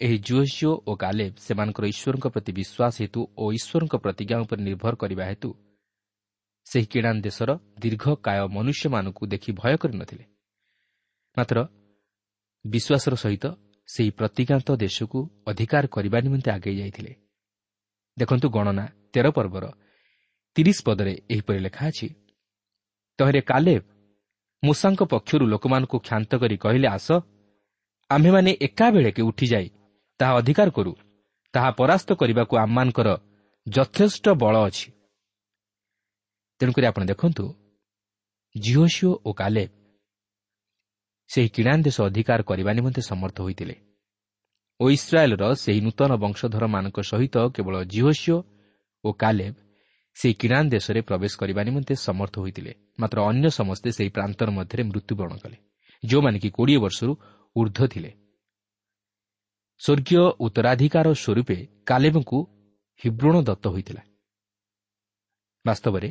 ଏହି 0.00 0.16
ଜୁଓସିଓ 0.18 0.72
ଓ 0.88 0.92
କାଲେବ 0.96 1.32
ସେମାନଙ୍କର 1.46 1.84
ଈଶ୍ୱରଙ୍କ 1.92 2.26
ପ୍ରତି 2.34 2.52
ବିଶ୍ୱାସ 2.58 2.94
ହେତୁ 3.02 3.20
ଓ 3.36 3.44
ଈଶ୍ୱରଙ୍କ 3.58 3.94
ପ୍ରତିଜ୍ଞା 4.04 4.36
ଉପରେ 4.44 4.60
ନିର୍ଭର 4.68 4.94
କରିବା 5.02 5.24
ହେତୁ 5.30 5.50
ସେହି 6.66 6.86
କିଣାନ 6.92 7.16
ଦେଶର 7.26 7.50
ଦୀର୍ଘକାୟ 7.82 8.40
ମନୁଷ୍ୟମାନଙ୍କୁ 8.56 9.22
ଦେଖି 9.32 9.50
ଭୟ 9.60 9.74
କରିନଥିଲେ 9.82 10.24
ମାତ୍ର 11.36 11.58
ବିଶ୍ୱାସର 12.64 13.14
ସହିତ 13.24 13.44
ସେହି 13.88 14.10
ପ୍ରତିଜ୍ଞାତ 14.18 14.68
ଦେଶକୁ 14.84 15.18
ଅଧିକାର 15.50 15.84
କରିବା 15.94 16.18
ନିମନ୍ତେ 16.24 16.50
ଆଗେଇ 16.56 16.76
ଯାଇଥିଲେ। 16.80 17.12
ଦେଖନ୍ତୁ 18.16 18.46
ଗଣନା 18.56 18.84
ତେର 19.12 19.26
ପର୍ବର 19.36 19.64
ତିରିଶ 20.56 20.78
ପଦରେ 20.86 21.12
ଏହିପରି 21.32 21.58
ଲେଖା 21.66 21.84
ଅଛି 21.90 22.08
ତହିଁରେ 23.18 23.40
କାଲେବ 23.50 23.82
ମୂଷାଙ୍କ 24.62 25.00
ପକ୍ଷରୁ 25.12 25.44
ଲୋକମାନଙ୍କୁ 25.52 25.96
କ୍ଷାନ୍ତ 26.06 26.32
କରି 26.42 26.56
କହିଲେ 26.64 26.88
ଆସ 26.96 27.08
ଆମ୍ଭେମାନେ 28.10 28.50
ଏକାବେଳେକେ 28.66 29.22
ଉଠିଯାଇ 29.22 29.68
ତାହା 30.20 30.32
ଅଧିକାର 30.40 30.68
କରୁ। 30.76 30.92
ତାହା 31.54 31.70
ପରାସ୍ତ 31.80 32.08
କରିବାକୁ 32.20 32.54
ଆମମାନଙ୍କର 32.64 33.08
ଯଥେଷ୍ଟ 33.66 34.24
ବଳ 34.42 34.54
ଅଛି। 34.68 34.88
ତେଣୁକରି 36.60 36.86
ଆପଣ 36.86 37.02
ଦେଖନ୍ତୁ 37.10 37.44
ଜିଓସିଓ 38.54 39.10
ଓ 39.24 39.30
କାଲେବ 39.32 39.70
ସେହି 41.30 41.48
କିଣାନ 41.54 41.78
ଦେଶ 41.86 41.96
ଅଧିକାର 42.08 42.40
କରିବା 42.42 42.70
ନିମନ୍ତେ 42.78 43.02
ସମର୍ଥ 43.10 43.36
ହୋଇଥିଲେ 43.40 43.76
ଓ 44.80 44.84
ଇସ୍ରାଏଲ୍ର 44.96 45.42
ସେହି 45.62 45.80
ନୂତନ 45.86 46.10
ବଂଶଧରମାନଙ୍କ 46.24 46.98
ସହିତ 47.10 47.36
କେବଳ 47.54 47.74
ଜିଓସିଓ 47.92 48.36
ଓ 49.04 49.08
କାଲେବ 49.22 49.54
ସେହି 50.16 50.34
କିଣାନ 50.34 50.64
ଦେଶରେ 50.68 51.00
ପ୍ରବେଶ 51.00 51.32
କରିବା 51.40 51.62
ନିମନ୍ତେ 51.64 51.94
ସମର୍ଥ 52.06 52.34
ହୋଇଥିଲେ। 52.42 52.72
ମାତ୍ର 53.00 53.18
ଅନ୍ୟ 53.30 53.46
ସମସ୍ତେ 53.50 53.88
ସେହି 53.96 54.10
ପ୍ରାନ୍ତର 54.16 54.48
ମଧ୍ୟରେ 54.50 54.82
ମୃତ୍ୟୁବରଣ 54.90 55.34
କଲେ 55.42 55.56
ଯେଉଁମାନେ 56.02 56.38
କି 56.42 56.48
କୋଡ଼ିଏ 56.56 56.78
ବର୍ଷରୁ 56.84 57.12
ଉର୍ଦ୍ଧ୍ୱ 57.56 57.90
ଥିଲେ। 57.94 58.10
ସ୍ୱର୍ଗୀୟ 59.80 60.22
ଉତ୍ତରାଧିକାର 60.46 61.06
ସ୍ୱରୂପେ 61.22 61.56
କାଲେବଙ୍କୁ 61.86 62.38
ହିବ୍ରଣ 63.00 63.34
ଦତ୍ତ 63.48 63.64
ହୋଇଥିଲା। 63.66 64.02
ବାସ୍ତବରେ 65.64 66.10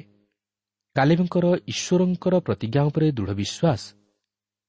କାଲେବଙ୍କର 0.96 1.46
ଈଶ୍ୱରଙ୍କର 1.74 2.36
ପ୍ରତିଜ୍ଞା 2.48 2.82
ଉପରେ 2.89 3.08
ଦୃଢ଼ 3.18 3.32
ବିଶ୍ୱାସ 3.41 3.82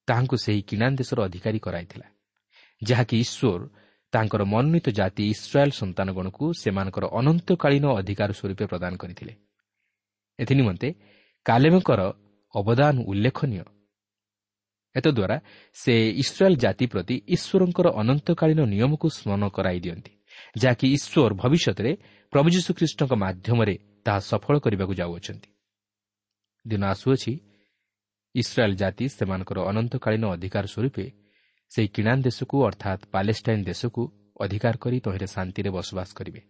ତାହାଙ୍କୁ 0.09 0.37
ସେହି 0.45 0.63
କିଣାନ 0.69 0.93
ଦେଶର 1.01 1.19
ଅଧିକାରୀ 1.29 1.59
କରାଇଥିଲା 1.67 2.07
ଯାହାକି 2.83 3.15
ଈଶ୍ୱର 3.25 3.61
ତାଙ୍କର 4.12 4.43
ମନୋନୀତ 4.52 4.87
ଜାତି 4.90 5.23
ଇସ୍ରାଏଲ୍ 5.35 5.75
ସନ୍ତାନଗଣକୁ 5.81 6.45
ସେମାନଙ୍କର 6.61 7.05
ଅନନ୍ତକାଳୀନ 7.21 7.85
ଅଧିକାର 8.00 8.31
ସ୍ୱରୂପେ 8.38 8.64
ପ୍ରଦାନ 8.73 8.93
କରିଥିଲେ। 9.02 9.33
ଏଥିନିମନ୍ତେ 10.38 10.88
କାଲେବଙ୍କର 11.47 12.00
ଅବଦାନ 12.55 12.95
ଉଲ୍ଲେଖନୀୟ। 13.11 13.64
ଏତଦ୍ୱାରା 14.95 15.37
ସେ 15.76 15.95
ଇସ୍ରାଏଲ୍ 16.23 16.57
ଜାତି 16.57 16.87
ପ୍ରତି 16.93 17.17
ଈଶ୍ୱରଙ୍କର 17.35 17.87
ଅନନ୍ତକାଳୀନ 18.00 18.61
ନିୟମକୁ 18.73 19.07
ସ୍ମରଣ 19.17 19.45
କରାଇ 19.57 19.79
ଦିଅନ୍ତି 19.85 20.12
ଯାହାକି 20.59 20.87
ଈଶ୍ୱର 20.97 21.33
ଭବିଷ୍ୟତରେ 21.43 21.93
ପ୍ରଭୁ 22.33 22.49
ଯୀଶୁଖ୍ରୀଷ୍ଟଙ୍କ 22.55 23.12
ମାଧ୍ୟମରେ 23.25 23.75
ତାହା 24.05 24.21
ସଫଳ 24.31 24.55
କରିବାକୁ 24.64 24.93
ଯାଉଅଛନ୍ତି। 25.00 25.49
ଦିନ 26.64 26.83
ଆସୁଅଛି 26.95 27.33
ଇସ୍ରାଏଲ୍ 28.35 28.76
ଜାତି 28.76 29.05
ସେମାନଙ୍କର 29.09 29.59
ଅନନ୍ତକାଳୀନ 29.71 30.25
ଅଧିକାର 30.35 30.64
ସ୍ୱରୂପେ 30.67 31.05
ସେହି 31.71 31.89
କିଣାନ 31.89 32.19
ଦେଶକୁ 32.23 32.57
ଅର୍ଥାତ୍ 32.67 33.07
ପାଲେଷ୍ଟାଇନ୍ 33.12 33.65
ଦେଶକୁ 33.65 34.03
ଅଧିକାର 34.41 34.75
କରି 34.77 34.99
ତହିଁରେ 35.00 35.27
ଶାନ୍ତିରେ 35.27 35.71
ବସବାସ 35.71 36.09
କରିବେ 36.15 36.41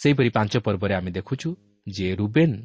ସେହିପରି 0.00 0.30
ପାଞ୍ଚ 0.30 0.52
ପର୍ବରେ 0.66 0.94
ଆମେ 0.94 1.10
ଦେଖୁଛୁ 1.10 1.48
ଯେ 1.86 2.08
ରୁବେନ୍ 2.14 2.56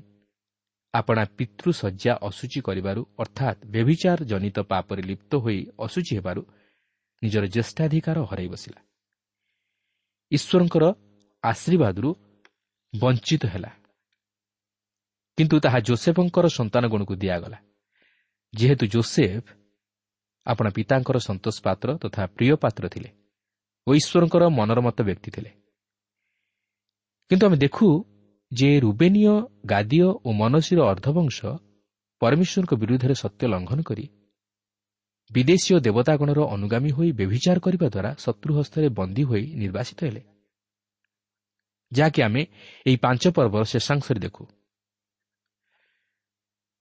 ଆପଣା 0.94 1.24
ପିତୃଶଯ୍ୟା 1.38 2.14
ଅଶୁଚି 2.22 2.60
କରିବାରୁ 2.62 3.02
ଅର୍ଥାତ୍ 3.20 3.60
ବ୍ୟଭିଚାର 3.66 4.20
ଜନିତ 4.24 4.58
ପାପରେ 4.62 5.02
ଲିପ୍ତ 5.02 5.32
ହୋଇ 5.36 5.60
ଅଶୁଚି 5.80 6.14
ହେବାରୁ 6.18 6.42
ନିଜର 7.22 7.44
ଜ୍ୟେଷ୍ଠାଧିକାର 7.46 8.18
ହରାଇ 8.22 8.48
ବସିଲା। 8.48 8.80
ଈଶ୍ୱରଙ୍କର 10.32 10.84
ଆଶୀର୍ବାଦରୁ 11.44 12.10
ବଞ୍ଚିତ 12.94 13.44
ହେଲା। 13.46 13.72
କିନ୍ତୁ 15.38 15.56
ତାହା 15.60 15.80
ଜୋସେଫଙ୍କର 15.80 16.46
ସନ୍ତାନଗଣକୁ 16.48 17.14
ଦିଆଗଲା। 17.16 17.58
ଯେହେତୁ 18.54 18.86
ଜୋସେଫ 18.86 19.44
ଆପଣ 20.46 20.70
ପିତାଙ୍କର 20.70 21.18
ସନ୍ତୋଷ 21.18 21.62
ପାତ୍ର 21.62 21.98
ତଥା 21.98 22.26
ପ୍ରିୟ 22.26 22.56
ପାତ୍ର 22.56 22.90
ଥିଲେ। 22.90 23.10
ଓ 23.88 23.94
ଈଶ୍ୱରଙ୍କର 23.94 24.50
ମନୋରମତ 24.50 25.02
ବ୍ୟକ୍ତି 25.02 25.32
ଥିଲେ। 25.32 25.52
କିନ୍ତୁ 27.30 27.48
ଆମେ 27.48 27.58
ଦେଖୁ 27.58 27.88
ଯେ 28.52 28.80
ରୁବେନୀୟ 28.80 29.34
ଗାଦୀୟ 29.66 30.04
ଓ 30.26 30.32
ମନସୀର 30.32 30.80
ଅର୍ଦ୍ଧବଂଶ 30.82 31.38
ପରମେଶ୍ୱରଙ୍କ 32.22 32.74
ବିରୁଦ୍ଧରେ 32.74 33.14
ସତ୍ୟ 33.14 33.48
ଲଙ୍ଘନ 33.48 33.80
କରି 33.82 34.06
ବିଦେଶୀୟ 35.32 35.80
ଦେବତାଗଣର 35.80 36.40
ଅନୁଗାମୀ 36.42 36.92
ହୋଇ 36.92 37.12
ବ୍ୟଭିଚାର 37.12 37.60
କରିବା 37.60 37.88
ଦ୍ୱାରା 37.90 38.16
ଶତ୍ରୁ 38.20 38.52
ହସ୍ତରେ 38.60 38.88
ବନ୍ଦୀ 38.90 39.24
ହୋଇ 39.24 39.44
ନିର୍ବାସିତ 39.56 40.00
ହେଲେ। 40.04 40.22
ଯାହାକି 41.92 42.22
ଆମେ 42.22 42.42
ଏହି 42.86 42.98
ପାଞ୍ଚ 42.98 43.24
ପର୍ବର 43.28 43.64
ଶେଷାଂଶରେ 43.64 44.20
ଦେଖୁ। 44.20 44.46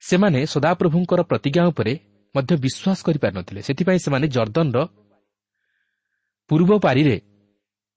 ସେମାନେ 0.02 0.46
ସଦାପ୍ରଭୁଙ୍କର 0.46 1.20
ପ୍ରତିଜ୍ଞା 1.22 1.64
ଉପରେ 1.66 1.92
ମଧ୍ୟ 2.36 2.54
ବିଶ୍ୱାସ 2.56 2.98
କରିପାରିନଥିଲେ। 3.06 3.60
ସେଥିପାଇଁ 3.62 3.98
ସେମାନେ 3.98 4.26
ଜର୍ଦ୍ଦନର 4.28 4.78
ପୂର୍ବ 6.50 6.70
ପାରିରେ 6.78 7.16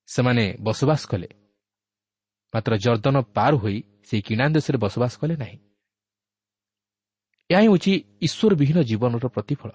ସେମାନେ 0.07 0.43
ବସବାସ 0.59 1.01
କଲେ। 1.07 1.29
ମାତ୍ର 2.53 2.77
ଜର୍ଦ୍ଦନ 2.77 3.15
ପାର 3.35 3.53
ହୋଇ 3.55 3.77
ସେହି 4.03 4.21
କିଣା 4.21 4.45
ଦେଶରେ 4.49 4.77
ବସବାସ 4.77 5.13
କଲେ 5.21 5.35
ନାହିଁ। 5.37 5.57
ଏହା 7.49 7.59
ହିଁ 7.61 7.67
ହେଉଛି 7.67 7.93
ଈଶ୍ୱରବିହୀନ 8.21 8.77
ଜୀବନର 8.81 9.25
ପ୍ରତିଫଳ। 9.27 9.69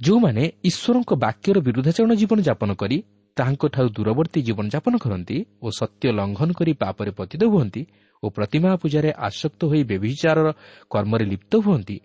ଯେଉଁମାନେ 0.00 0.44
ଈଶ୍ୱରଙ୍କ 0.64 1.10
ବାକ୍ୟର 1.24 1.56
ବିରୁଦ୍ଧାଚରଣ 1.60 2.12
ଜୀବନଯାପନ 2.14 2.70
କରି 2.74 2.98
ତାହାଙ୍କଠାରୁ 3.36 3.88
ଦୂରବର୍ତ୍ତୀ 3.96 4.40
ଜୀବନଯାପନ 4.48 4.94
କରନ୍ତି 5.04 5.36
ଓ 5.60 5.66
ସତ୍ୟ 5.80 6.08
ଲଙ୍ଘନ 6.18 6.48
କରି 6.58 6.72
ପାପରେ 6.82 7.10
ପତିତ 7.18 7.42
ହୁଅନ୍ତି 7.52 7.82
ଓ 8.22 8.26
ପ୍ରତିମା 8.36 8.70
ପୂଜାରେ 8.82 9.10
ଆସକ୍ତ 9.28 9.60
ହୋଇ 9.70 9.82
ବ୍ୟଭିଚାରର 9.90 10.48
କର୍ମରେ 10.92 11.24
ଲିପ୍ତ 11.32 11.52
ହୁଅନ୍ତି 11.64 11.96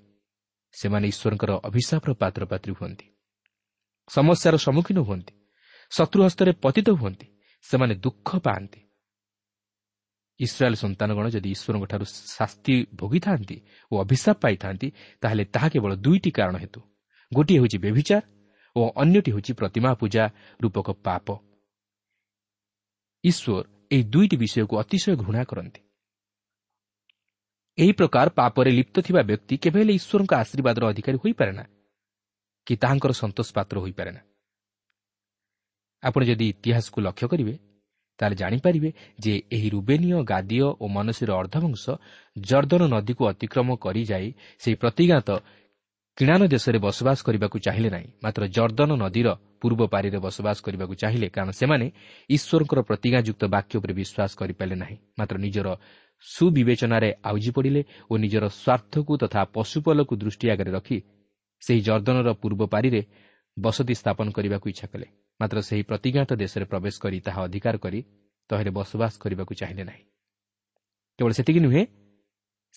ସେମାନେ 0.75 1.05
ଈଶ୍ୱରଙ୍କର 1.13 1.51
ଅଭିଶାପର 1.67 2.11
ପାତ୍ରପାତ୍ରୀ 2.21 2.71
ହୁଅନ୍ତି। 2.79 3.05
ସମସ୍ୟାର 4.09 4.55
ସମ୍ମୁଖୀନ 4.65 4.97
ହୁଅନ୍ତି 5.07 5.33
ଶତ୍ରୁ 5.91 6.19
ହସ୍ତରେ 6.25 6.51
ପତିତ 6.63 6.87
ହୁଅନ୍ତି 6.99 7.27
ସେମାନେ 7.65 7.93
ଦୁଃଖ 8.05 8.29
ପାଆନ୍ତି। 8.45 8.81
ଇସ୍ରାଏଲ୍ 10.39 10.77
ସନ୍ତାନଗଣ 10.83 11.25
ଯଦି 11.35 11.49
ଈଶ୍ୱରଙ୍କଠାରୁ 11.55 12.05
ଶାସ୍ତି 12.35 12.75
ଭୋଗିଥାନ୍ତି 12.99 13.57
ଓ 13.91 13.93
ଅଭିଶାପ 14.03 14.35
ପାଇଥାନ୍ତି 14.43 14.87
ତାହେଲେ 15.21 15.43
ତାହା 15.53 15.67
କେବଳ 15.73 15.91
ଦୁଇଟି 16.05 16.31
କାରଣ 16.37 16.55
ହେତୁ। 16.63 16.79
ଗୋଟିଏ 17.31 17.57
ହେଉଛି 17.59 17.77
ବ୍ୟଭିଚାର 17.85 18.21
ଓ 18.75 18.81
ଅନ୍ୟଟି 18.95 19.29
ହେଉଛି 19.31 19.53
ପ୍ରତିମା 19.53 19.91
ପୂଜା 19.93 20.23
ରୂପକ 20.63 20.87
ପାପ 21.03 21.27
ଈଶ୍ୱର 23.23 23.63
ଏହି 23.91 24.03
ଦୁଇଟି 24.03 24.35
ବିଷୟକୁ 24.37 24.73
ଅତିଶୟ 24.83 25.15
ଘୃଣା 25.21 25.43
କରନ୍ତି 25.43 25.81
ଏହି 27.77 27.91
ପ୍ରକାର 27.91 28.27
ପାପରେ 28.29 28.71
ଲିପ୍ତ 28.71 28.95
ଥିବା 29.01 29.21
ବ୍ୟକ୍ତି 29.21 29.55
କେବେ 29.63 29.79
ହେଲେ 29.81 29.93
ଈଶ୍ୱରଙ୍କ 29.93 30.31
ଆଶୀର୍ବାଦର 30.33 30.83
ଅଧିକାରୀ 30.91 31.17
ହୋଇପାରେ 31.23 31.51
ନା 31.51 31.65
କି 32.67 32.73
ତାହାଙ୍କର 32.75 33.11
ସନ୍ତୋଷ 33.11 33.47
ପାତ୍ର 33.53 33.75
ହୋଇପାରେ 33.79 34.11
ନା। 34.11 34.21
ଆପଣ 36.03 36.21
ଯଦି 36.23 36.45
ଇତିହାସକୁ 36.53 36.97
ଲକ୍ଷ୍ୟ 37.01 37.27
କରିବେ 37.27 37.53
ତାହେଲେ 38.19 38.35
ଜାଣିପାରିବେ 38.35 38.89
ଯେ 39.19 39.33
ଏହି 39.51 39.67
ରୁବେନୀୟ 39.69 40.17
ଗାଦୀୟ 40.23 40.61
ଓ 40.83 40.85
ମନସୀର 40.87 41.29
ଅର୍ଦ୍ଧବଂଶ 41.41 41.83
ଜର୍ଦ୍ଦନ 42.37 42.81
ନଦୀକୁ 42.93 43.23
ଅତିକ୍ରମ 43.31 43.69
କରିଯାଇ 43.75 44.27
ସେହି 44.61 44.75
ପ୍ରତିଜ୍ଞାତ 44.75 45.29
କିଣାନ 46.21 46.45
ଦେଶରେ 46.45 46.77
ବସବାସ 46.77 47.19
କରିବାକୁ 47.25 47.57
ଚାହିଁଲେ 47.65 47.89
ନାହିଁ। 47.89 48.07
ମାତ୍ର 48.23 48.41
ଜର୍ଦ୍ଦନ 48.55 48.91
ନଦୀର 48.93 49.27
ପୂର୍ବ 49.61 49.81
ପାରିରେ 49.93 50.19
ବସବାସ 50.21 50.57
କରିବାକୁ 50.61 50.93
ଚାହିଁଲେ 51.01 51.27
କାରଣ 51.35 51.51
ସେମାନେ 51.51 51.85
ଈଶ୍ୱରଙ୍କର 52.29 52.79
ପ୍ରତିଜ୍ଞାଯୁକ୍ତ 52.89 53.43
ବାକ୍ୟ 53.55 53.73
ଉପରେ 53.79 53.93
ବିଶ୍ୱାସ 53.99 54.31
କରିପାରିଲେ 54.39 54.77
ନାହିଁ। 54.83 54.97
ମାତ୍ର 55.19 55.35
ନିଜର 55.45 55.67
ସୁବିବେଚନାରେ 56.25 57.09
ଆଉଜି 57.29 57.51
ପଡ଼ିଲେ 57.57 57.81
ଓ 58.05 58.13
ନିଜର 58.23 58.43
ସ୍ୱାର୍ଥକୁ 58.53 59.13
ତଥା 59.23 59.41
ପଶୁପଲକୁ 59.57 60.13
ଦୃଷ୍ଟି 60.21 60.45
ଆଗରେ 60.53 60.71
ରଖି 60.77 60.97
ସେହି 61.63 61.81
ଜର୍ଦ୍ଦନର 61.87 62.29
ପୂର୍ବ 62.41 62.61
ପାରିରେ 62.73 63.01
ବସତି 63.57 63.93
ସ୍ଥାପନ 64.01 64.27
କରିବାକୁ 64.37 64.65
ଇଚ୍ଛା 64.73 64.87
କଲେ। 64.93 65.07
ମାତ୍ର 65.39 65.57
ସେହି 65.67 65.83
ପ୍ରତିଜ୍ଞାତ 65.89 66.29
ଦେଶରେ 66.43 66.65
ପ୍ରବେଶ 66.71 66.95
କରି 67.03 67.17
ତାହା 67.25 67.39
ଅଧିକାର 67.47 67.75
କରି 67.81 67.99
ତହିଁରେ 68.49 68.71
ବସବାସ 68.77 69.13
କରିବାକୁ 69.23 69.53
ଚାହିଁଲେ 69.61 69.83
ନାହିଁ। 69.89 70.03
କେବଳ 71.17 71.31
ସେତିକି 71.37 71.61
ନୁହେଁ 71.65 71.83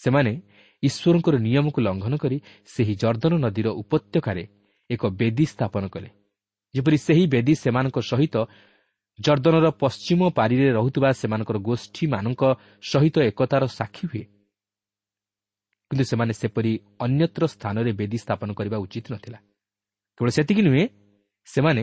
ସେମାନେ 0.01 0.33
ଈଶ୍ୱରଙ୍କର 0.89 1.35
ନିୟମକୁ 1.47 1.79
ଲଙ୍ଘନ 1.87 2.15
କରି 2.17 2.37
ସେହି 2.75 2.95
ଜର୍ଦ୍ଦନ 3.03 3.33
ନଦୀର 3.45 3.69
ଉପତ୍ୟକାରେ 3.83 4.45
ଏକ 4.91 5.03
ବେଦୀ 5.21 5.45
ସ୍ଥାପନ 5.45 5.85
କଲେ। 5.89 6.11
ଯେପରି 6.75 6.99
ସେହି 7.07 7.25
ବେଦୀ 7.27 7.55
ସେମାନଙ୍କ 7.63 7.99
ସହିତ 8.11 8.37
ଜର୍ଦ୍ଦନର 9.19 9.67
ପଶ୍ଚିମ 9.83 10.21
ପାରିରେ 10.39 10.69
ରହୁଥିବା 10.79 11.09
ସେମାନଙ୍କର 11.21 11.57
ଗୋଷ୍ଠୀମାନଙ୍କ 11.69 12.43
ସହିତ 12.83 13.17
ଏକତାର 13.31 13.63
ସାକ୍ଷୀ 13.79 14.05
ହୁଏ। 14.11 14.25
କିନ୍ତୁ 15.91 16.05
ସେମାନେ 16.11 16.33
ସେପରି 16.41 16.73
ଅନ୍ୟତ୍ର 17.05 17.43
ସ୍ଥାନରେ 17.55 17.91
ବେଦୀ 18.01 18.19
ସ୍ଥାପନ 18.25 18.49
କରିବା 18.59 18.77
ଉଚିତ 18.85 19.07
ନଥିଲା। 19.15 19.39
କେବଳ 20.17 20.29
ସେତିକି 20.37 20.63
ନୁହେଁ 20.69 20.85
ସେମାନେ 21.49 21.83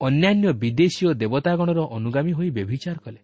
ଅନ୍ୟାନ୍ୟ 0.00 0.46
ବିଦେଶୀୟ 0.62 1.08
ଦେବତାଗଣର 1.22 1.80
ଅନୁଗାମୀ 1.96 2.32
ହୋଇ 2.32 2.50
ବ୍ୟଭିଚାର 2.56 2.96
କଲେ। 3.04 3.20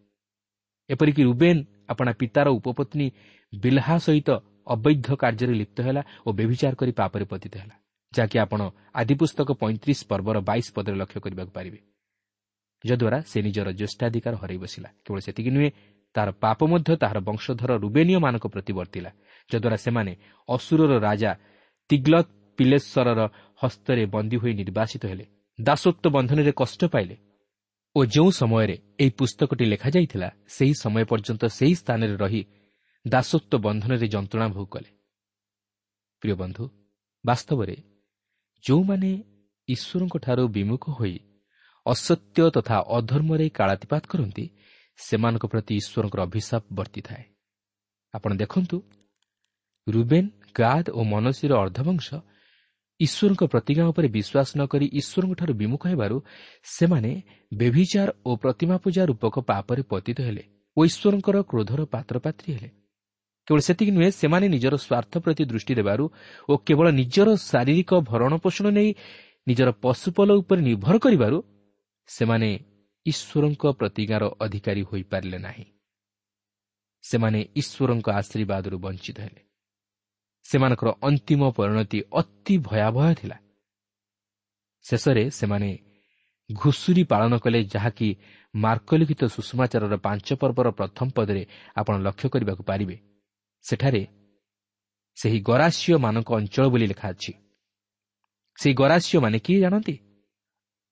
ଏପରିକି 0.91 1.23
ରୁବେନ୍ 1.23 1.61
ଆପଣା 1.89 2.13
ପିତାର 2.21 2.47
ଉପପତ୍ନୀ 2.59 3.07
ବିଲ୍ହା 3.53 3.97
ସହିତ 3.99 4.29
ଅବୈଧ 4.67 5.07
କାର୍ଯ୍ୟରେ 5.23 5.55
ଲିପ୍ତ 5.61 5.79
ହେଲା 5.87 6.03
ଓ 6.27 6.29
ବ୍ୟଭିଚାର 6.39 6.75
କରି 6.81 6.93
ପାପରେ 6.93 7.25
ପତିତ 7.33 7.55
ହେଲା 7.63 7.77
ଯାହାକି 8.13 8.37
ଆପଣ 8.45 8.61
ଆଦି 9.01 9.15
ପୁସ୍ତକ 9.21 9.49
ପଇଁତିରିଶ 9.63 10.01
ପର୍ବର 10.11 10.37
ବାଇଶ 10.49 10.67
ପଦରେ 10.77 10.97
ଲକ୍ଷ୍ୟ 10.97 11.21
କରିବାକୁ 11.25 11.53
ପାରିବେ। 11.59 11.79
ଯଦ୍ୱାରା 12.85 13.19
ସେ 13.31 13.39
ନିଜର 13.47 13.69
ଜ୍ୟେଷ୍ଠାଧିକାର 13.79 14.35
ହରାଇ 14.43 14.59
ବସିଲା। 14.65 14.89
କେବଳ 15.05 15.19
ସେତିକି 15.27 15.51
ନୁହେଁ 15.57 15.71
ତାହାର 16.15 16.31
ପାପ 16.45 16.59
ମଧ୍ୟ 16.73 16.91
ତାହାର 17.03 17.19
ବଂଶଧର 17.29 17.71
ରୁବେନୀୟମାନଙ୍କ 17.85 18.47
ପ୍ରତି 18.55 18.73
ବର୍ତ୍ତିଲା 18.79 19.11
ଯଦ୍ୱାରା 19.51 19.79
ସେମାନେ 19.85 20.13
ଅସୁରର 20.49 20.93
ରାଜା 20.99 21.31
ତିଗ୍ଲତ୍ 21.91 22.31
ପିଲେଶ୍ୱରର 22.59 23.21
ହସ୍ତରେ 23.61 24.03
ବନ୍ଦୀ 24.15 24.37
ହୋଇ 24.43 24.53
ନିର୍ବାସିତ 24.61 25.03
ହେଲେ 25.11 25.25
ଦାସତ୍ୱ 25.59 26.13
ବନ୍ଧନରେ 26.17 26.53
କଷ୍ଟ 26.53 26.81
ପାଇଲେ 26.95 27.17
ଓ 27.97 28.01
ଯେଉଁ 28.15 28.31
ସମୟରେ 28.41 28.77
ଏହି 29.01 29.11
ପୁସ୍ତକଟି 29.19 29.65
ଲେଖାଯାଇଥିଲା 29.73 30.29
ସେହି 30.57 30.75
ସମୟ 30.83 31.03
ପର୍ଯ୍ୟନ୍ତ 31.11 31.43
ସେହି 31.59 31.75
ସ୍ଥାନରେ 31.81 32.15
ରହି 32.25 32.43
ଦାସତ୍ୱ 33.07 33.63
ବନ୍ଧନରେ 33.67 34.07
ଯନ୍ତ୍ରଣା 34.15 34.47
ଭୋଗ 34.49 34.69
କଲେ। 34.75 34.91
ପ୍ରିୟ 36.23 36.35
ବନ୍ଧୁ 36.43 36.65
ବାସ୍ତବରେ 37.25 37.77
ଯେଉଁମାନେ 38.65 39.11
ଈଶ୍ୱରଙ୍କଠାରୁ 39.69 40.45
ବିମୁଖ 40.49 40.85
ହୋଇ 40.99 41.17
ଅସତ୍ୟ 41.87 42.39
ତଥା 42.57 42.77
ଅଧର୍ମରେ 42.97 43.47
କାଳାତିପାତ 43.59 44.03
କରନ୍ତି 44.13 44.45
ସେମାନଙ୍କ 44.99 45.45
ପ୍ରତି 45.53 45.73
ଈଶ୍ୱରଙ୍କର 45.81 46.21
ଅଭିଶାପ 46.29 46.63
ବର୍ତ୍ତିଥାଏ। 46.79 47.25
ଆପଣ 48.15 48.31
ଦେଖନ୍ତୁ 48.43 48.77
ରୁବେନ୍ 49.87 50.29
ଗାଦ 50.59 50.85
ଓ 50.99 51.01
ମନସୀର 51.13 51.53
ଅର୍ଦ୍ଧବଂଶ 51.63 52.09
ଈଶ୍ୱରଙ୍କ 53.01 53.43
ପ୍ରତିଜ୍ଞା 53.53 53.85
ଉପରେ 53.93 54.09
ବିଶ୍ୱାସ 54.17 54.49
ନ 54.59 54.61
କରି 54.73 54.87
ଈଶ୍ୱରଙ୍କଠାରୁ 55.01 55.53
ବିମୁଖ 55.61 55.83
ହେବାରୁ 55.93 56.17
ସେମାନେ 56.77 57.11
ବେଭିଚାର 57.53 58.09
ଓ 58.29 58.31
ପ୍ରତିମା 58.43 58.77
ପୂଜା 58.85 59.03
ରୂପକ 59.11 59.35
ପାପରେ 59.51 59.83
ପତିତ 59.93 60.19
ହେଲେ 60.27 60.45
ଓ 60.77 60.81
ଈଶ୍ୱରଙ୍କର 60.89 61.37
କ୍ରୋଧର 61.51 61.81
ପାତ୍ରପାତ୍ରୀ 61.95 62.51
ହେଲେ। 62.57 62.86
କେବଳ 63.47 63.61
ସେତିକି 63.61 63.91
ନୁହେଁ 63.91 64.11
ସେମାନେ 64.11 64.47
ନିଜର 64.49 64.75
ସ୍ୱାର୍ଥ 64.77 65.13
ପ୍ରତି 65.19 65.43
ଦୃଷ୍ଟି 65.45 65.75
ଦେବାରୁ 65.75 66.05
ଓ 66.49 66.53
କେବଳ 66.57 66.87
ନିଜର 66.91 67.29
ଶାରୀରିକ 67.37 67.91
ଭରଣ 68.01 68.33
ପୋଷଣ 68.37 68.67
ନେଇ 68.71 68.91
ନିଜର 69.49 69.69
ପଶୁପଲ 69.83 70.31
ଉପରେ 70.33 70.61
ନିର୍ଭର 70.63 70.97
କରିବାରୁ 70.99 71.39
ସେମାନେ 72.09 72.49
ଈଶ୍ୱରଙ୍କ 73.07 73.65
ପ୍ରତିଜ୍ଞାର 73.73 74.25
ଅଧିକାରୀ 74.41 74.83
ହୋଇପାରିଲେ 74.83 75.39
ନାହିଁ। 75.39 75.65
ସେମାନେ 77.05 77.41
ଈଶ୍ୱରଙ୍କ 77.57 78.07
ଆଶୀର୍ବାଦରୁ 78.11 78.77
ବଞ୍ଚିତ 78.79 79.19
ହେଲେ। 79.21 79.43
ସେମାନଙ୍କର 80.45 80.89
ଅନ୍ତିମ 81.03 81.43
ପରିଣତି 81.51 81.99
ଅତି 82.13 82.55
ଭୟାବହ 82.59 83.07
ଥିଲା। 83.15 83.37
ଶେଷରେ 84.85 85.25
ସେମାନେ 85.31 85.71
ଘୁଷୁରୀ 86.51 87.03
ପାଳନ 87.05 87.33
କଲେ 87.39 87.61
ଯାହାକି 87.75 88.09
ମାର୍କଲିଖିତ 88.55 89.23
ସୁଷମାଚାରର 89.27 89.95
ପାଞ୍ଚ 89.97 90.29
ପର୍ବର 90.35 90.71
ପ୍ରଥମ 90.71 91.07
ପଦରେ 91.17 91.43
ଆପଣ 91.77 91.95
ଲକ୍ଷ୍ୟ 91.99 92.29
କରିବାକୁ 92.29 92.63
ପାରିବେ। 92.63 92.97
ସେଠାରେ 93.67 94.03
ସେହି 95.17 95.39
ଗରାସିୟମାନଙ୍କ 95.41 96.31
ଅଞ୍ଚଳ 96.39 96.65
ବୋଲି 96.69 96.87
ଲେଖା 96.87 97.09
ଅଛି। 97.09 97.33
ସେହି 98.59 98.75
ଗରାସିୟମାନେ 98.75 99.39
କିଏ 99.39 99.61
ଜାଣନ୍ତି? 99.61 99.95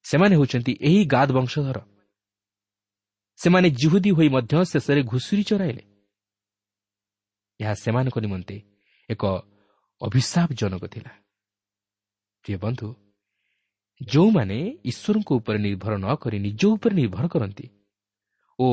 ସେମାନେ 0.04 0.34
ହେଉଛନ୍ତି 0.36 0.72
ଏହି 0.88 1.00
ଗାଦ 1.06 1.28
ବଂଶଧର। 1.32 1.78
ସେମାନେ 3.38 3.68
ଜିହୁଦୀ 3.80 4.10
ହୋଇ 4.10 4.28
ମଧ୍ୟ 4.28 4.54
ଶେଷରେ 4.72 5.02
ଘୁଷୁରୀ 5.02 5.42
ଚରାଇଲେ। 5.42 5.82
ଏହା 7.60 7.74
ସେମାନଙ୍କ 7.74 8.16
ନିମନ୍ତେ 8.20 8.56
ଏକ 9.08 9.22
ଅଭିଶାପଜନକ 10.00 10.82
ଥିଲା। 10.86 11.12
ପ୍ରିୟ 12.44 12.56
ବନ୍ଧୁ 12.56 12.88
ଯେଉଁମାନେ 14.00 14.58
ଈଶ୍ୱରଙ୍କ 14.84 15.30
ଉପରେ 15.38 15.58
ନିର୍ଭର 15.58 15.92
ନ 15.96 16.06
କରି 16.14 16.38
ନିଜ 16.38 16.62
ଉପରେ 16.74 16.94
ନିର୍ଭର 16.94 17.24
କରନ୍ତି 17.28 17.66
ଓ 18.58 18.68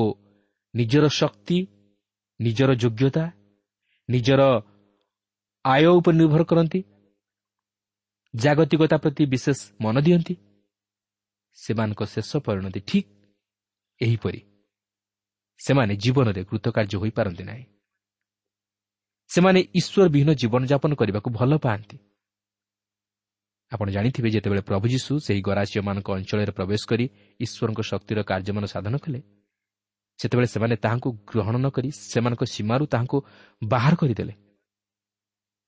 ନିଜର 0.73 1.05
ଶକ୍ତି 1.19 1.57
ନିଜର 2.39 2.71
ଯୋଗ୍ୟତା 2.73 3.23
ନିଜର 4.11 4.41
ଆୟ 5.65 5.85
ଉପରେ 5.97 6.15
ନିର୍ଭର 6.17 6.43
କରନ୍ତି। 6.43 6.79
ଜାଗତିକତା 8.33 8.97
ପ୍ରତି 8.97 9.23
ବିଶେଷ 9.25 9.59
ମନ 9.81 9.95
ଦିଅନ୍ତି। 9.99 10.35
ସେମାନଙ୍କ 11.57 12.01
ଶେଷ 12.13 12.31
ପରିଣତି 12.45 12.79
ଠିକ୍ 12.79 13.09
ଏହିପରି। 14.01 14.41
ସେମାନେ 15.59 15.93
ଜୀବନରେ 15.95 16.41
କୃତକାର୍ଯ୍ୟ 16.43 16.97
ହୋଇପାରନ୍ତି 17.01 17.43
ନାହିଁ। 17.43 17.65
ସେମାନେ 19.29 19.59
ଈଶ୍ୱର 19.79 20.07
ବିହୀନ 20.09 20.29
ଜୀବନଯାପନ 20.33 20.91
କରିବାକୁ 20.95 21.29
ଭଲ 21.39 21.51
ପାଆନ୍ତି। 21.57 21.97
ଆପଣ 23.71 23.87
ଜାଣିଥିବେ 23.89 24.29
ଯେତେବେଳେ 24.29 24.61
ପ୍ରଭୁ 24.61 24.85
ଯୀଶୁ 24.93 25.11
ସେହି 25.25 25.41
ଗରାସିୟମାନଙ୍କ 25.41 26.07
ଅଞ୍ଚଳରେ 26.17 26.51
ପ୍ରବେଶ 26.51 26.81
କରି 26.91 27.05
ଈଶ୍ୱରଙ୍କ 27.39 27.81
ଶକ୍ତିର 27.81 28.19
କାର୍ଯ୍ୟମାନ 28.23 28.65
ସାଧନ 28.65 28.95
କଲେ 28.97 29.19
ସେତେବେଳେ 30.19 30.47
ସେମାନେ 30.47 30.75
ତାହାଙ୍କୁ 30.75 31.09
ଗ୍ରହଣ 31.29 31.55
ନ 31.57 31.69
କରି 31.69 31.89
ସେମାନଙ୍କ 31.91 32.43
ସୀମାରୁ 32.43 32.85
ତାହାଙ୍କୁ 32.85 33.17
ବାହାର 33.63 33.93
କରିଦେଲେ। 33.95 34.33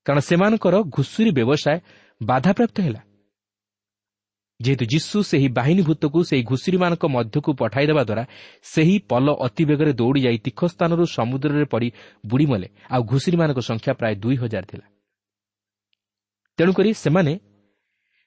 କାରଣ 0.06 0.20
ସେମାନଙ୍କର 0.20 0.76
ଘୁଷୁରୀ 0.96 1.32
ବ୍ୟବସାୟ 1.32 1.78
ବାଧାପ୍ରାପ୍ତ 2.22 2.78
ହେଲା। 2.82 3.02
ଯେହେତୁ 4.62 4.86
ଯୀଶୁ 4.86 5.18
ସେହି 5.24 5.48
ବାହିନୀଭୂତକୁ 5.50 6.20
ସେହି 6.24 6.44
ଘୁଷୁରୀମାନଙ୍କ 6.44 7.04
ମଧ୍ୟକୁ 7.06 7.50
ପଠାଇଦେବା 7.54 8.04
ଦ୍ୱାରା 8.04 8.24
ସେହି 8.64 9.00
ପଲ 9.10 9.28
ଅତି 9.46 9.64
ବେଗରେ 9.66 9.94
ଦୌଡ଼ି 9.94 10.22
ଯାଇ 10.22 10.38
ତୀଖ 10.38 10.60
ସ୍ଥାନରୁ 10.66 11.04
ସମୁଦ୍ରରେ 11.06 11.66
ପଡ଼ି 11.66 11.92
ବୁଡ଼ି 12.26 12.46
ମଲେ। 12.46 12.68
ଆଉ 12.90 13.02
ଘୁଷୁରୀମାନଙ୍କ 13.04 13.60
ସଂଖ୍ୟା 13.60 13.94
ପ୍ରାୟ 13.94 14.16
ଦୁଇ 14.16 14.36
ହଜାର 14.36 14.64
ଥିଲା। 14.64 14.86
ତେଣୁକରି 16.58 16.90
ସେମାନେ 16.94 17.34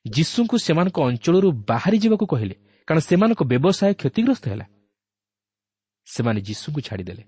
ଯୀଶୁଙ୍କୁ 0.07 0.57
ସେମାନଙ୍କ 0.59 0.98
ଅଞ୍ଚଳରୁ 1.00 1.48
ବାହାରି 1.52 1.98
ଯିବାକୁ 1.98 2.26
କହିଲେ। 2.26 2.55
କାରଣ 2.88 3.00
ସେମାନଙ୍କ 3.00 3.40
ବ୍ୟବସାୟ 3.42 3.92
କ୍ଷତିଗ୍ରସ୍ତ 3.94 4.44
ହେଲା। 4.48 4.66
ସେମାନେ 6.07 6.40
ଯୀଶୁଙ୍କୁ 6.40 6.81
ଛାଡ଼ିଦେଲେ। 6.81 7.25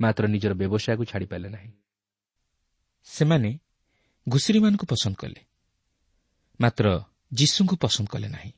ମାତ୍ର 0.00 0.26
ନିଜର 0.26 0.54
ବ୍ୟବସାୟକୁ 0.54 1.04
ଛାଡ଼ିପାରିଲେ 1.04 1.48
ନାହିଁ। 1.48 1.72
ସେମାନେ 3.04 3.58
ଘୁଷୁରୀମାନଙ୍କୁ 4.28 4.86
ପସନ୍ଦ 4.86 5.16
କଲେ। 5.16 5.40
ମାତ୍ର 6.60 7.04
ଯୀଶୁଙ୍କୁ 7.34 7.76
ପସନ୍ଦ 7.76 8.08
କଲେ 8.08 8.28
ନାହିଁ। 8.28 8.52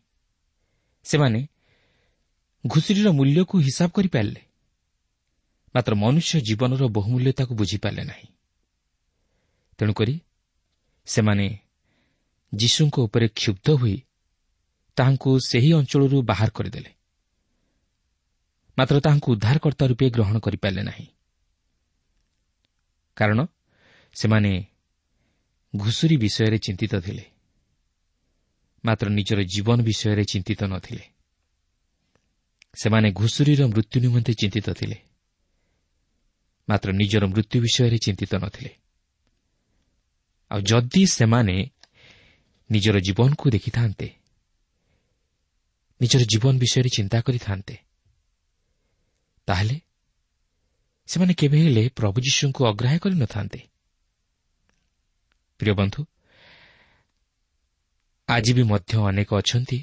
ସେମାନେ 1.04 1.48
ଘୁଷୁରୀର 2.66 3.08
ମୂଲ୍ୟକୁ 3.10 3.58
ହିସାବ 3.58 3.88
କରିପାରିଲେ 3.90 4.42
ମାତ୍ର 5.74 5.94
ମନୁଷ୍ୟ 5.94 6.40
ଜୀବନର 6.40 6.88
ବହୁମୂଲ୍ୟତାକୁ 6.88 7.54
ବୁଝିପାରିଲେ 7.54 8.04
ନାହିଁ। 8.04 8.28
ତେଣୁକରି 9.78 10.20
ସେମାନେ 11.06 11.58
ଯୀଶୁଙ୍କ 12.54 12.98
ଉପରେ 12.98 13.28
କ୍ଷୁବ୍ଧ 13.28 13.70
ହୋଇ 13.70 14.02
ତାହାଙ୍କୁ 14.96 15.38
ସେହି 15.46 15.72
ଅଞ୍ଚଳରୁ 15.72 16.22
ବାହାର 16.22 16.50
କରିଦେଲେ। 16.50 16.97
ମାତ୍ର 18.78 19.00
ତାହାଙ୍କୁ 19.00 19.32
ଉଦ୍ଧାରକର୍ତ୍ତା 19.32 19.86
ରୂପେ 19.86 20.10
ଗ୍ରହଣ 20.10 20.38
କରିପାରିଲେ 20.38 20.82
ନାହିଁ। 20.82 21.06
କାରଣ 23.16 23.46
ସେମାନେ 24.14 24.64
ଘୁଷୁରୀ 25.76 26.16
ବିଷୟରେ 26.16 26.58
ଚିନ୍ତିତ 26.58 26.94
ଥିଲେ। 27.00 27.24
ମାତ୍ର 28.84 29.08
ନିଜର 29.08 29.42
ଜୀବନ 29.42 29.82
ବିଷୟରେ 29.82 30.24
ଚିନ୍ତିତ 30.24 30.64
ନଥିଲେ। 30.64 31.04
ସେମାନେ 32.74 33.12
ଘୁଷୁରୀର 33.12 33.66
ମୃତ୍ୟୁ 33.66 34.00
ନିମନ୍ତେ 34.00 34.32
ଚିନ୍ତିତ 34.32 34.70
ଥିଲେ। 34.70 34.98
ମାତ୍ର 36.68 36.92
ନିଜର 36.92 37.26
ମୃତ୍ୟୁ 37.26 37.60
ବିଷୟରେ 37.60 37.98
ଚିନ୍ତିତ 37.98 38.34
ନଥିଲେ। 38.34 38.70
ଆଉ 40.50 40.60
ଯଦି 40.60 41.06
ସେମାନେ 41.06 41.70
ନିଜର 42.70 43.00
ଜୀବନକୁ 43.00 43.50
ଦେଖିଥାନ୍ତେ 43.50 44.08
ନିଜର 46.00 46.22
ଜୀବନ 46.22 46.58
ବିଷୟରେ 46.58 46.88
ଚିନ୍ତା 46.96 47.20
କରିଥାନ୍ତେ 47.20 47.87
ତାହେଲେ 49.48 49.80
ସେମାନେ 51.08 51.32
କେବେ 51.34 51.58
ହେଲେ 51.62 51.88
ପ୍ରଭୁ 51.88 52.18
ଯୀଶୁଙ୍କୁ 52.20 52.60
ଅଗ୍ରାହ୍ୟ 52.66 52.98
କରିନଥାନ୍ତେ 52.98 53.60
ପ୍ରିୟ 55.60 55.74
ବନ୍ଧୁ 55.74 56.00
ଆଜି 58.28 58.52
ବି 58.52 58.62
ମଧ୍ୟ 58.62 58.92
ଅନେକ 59.08 59.30
ଅଛନ୍ତି 59.34 59.78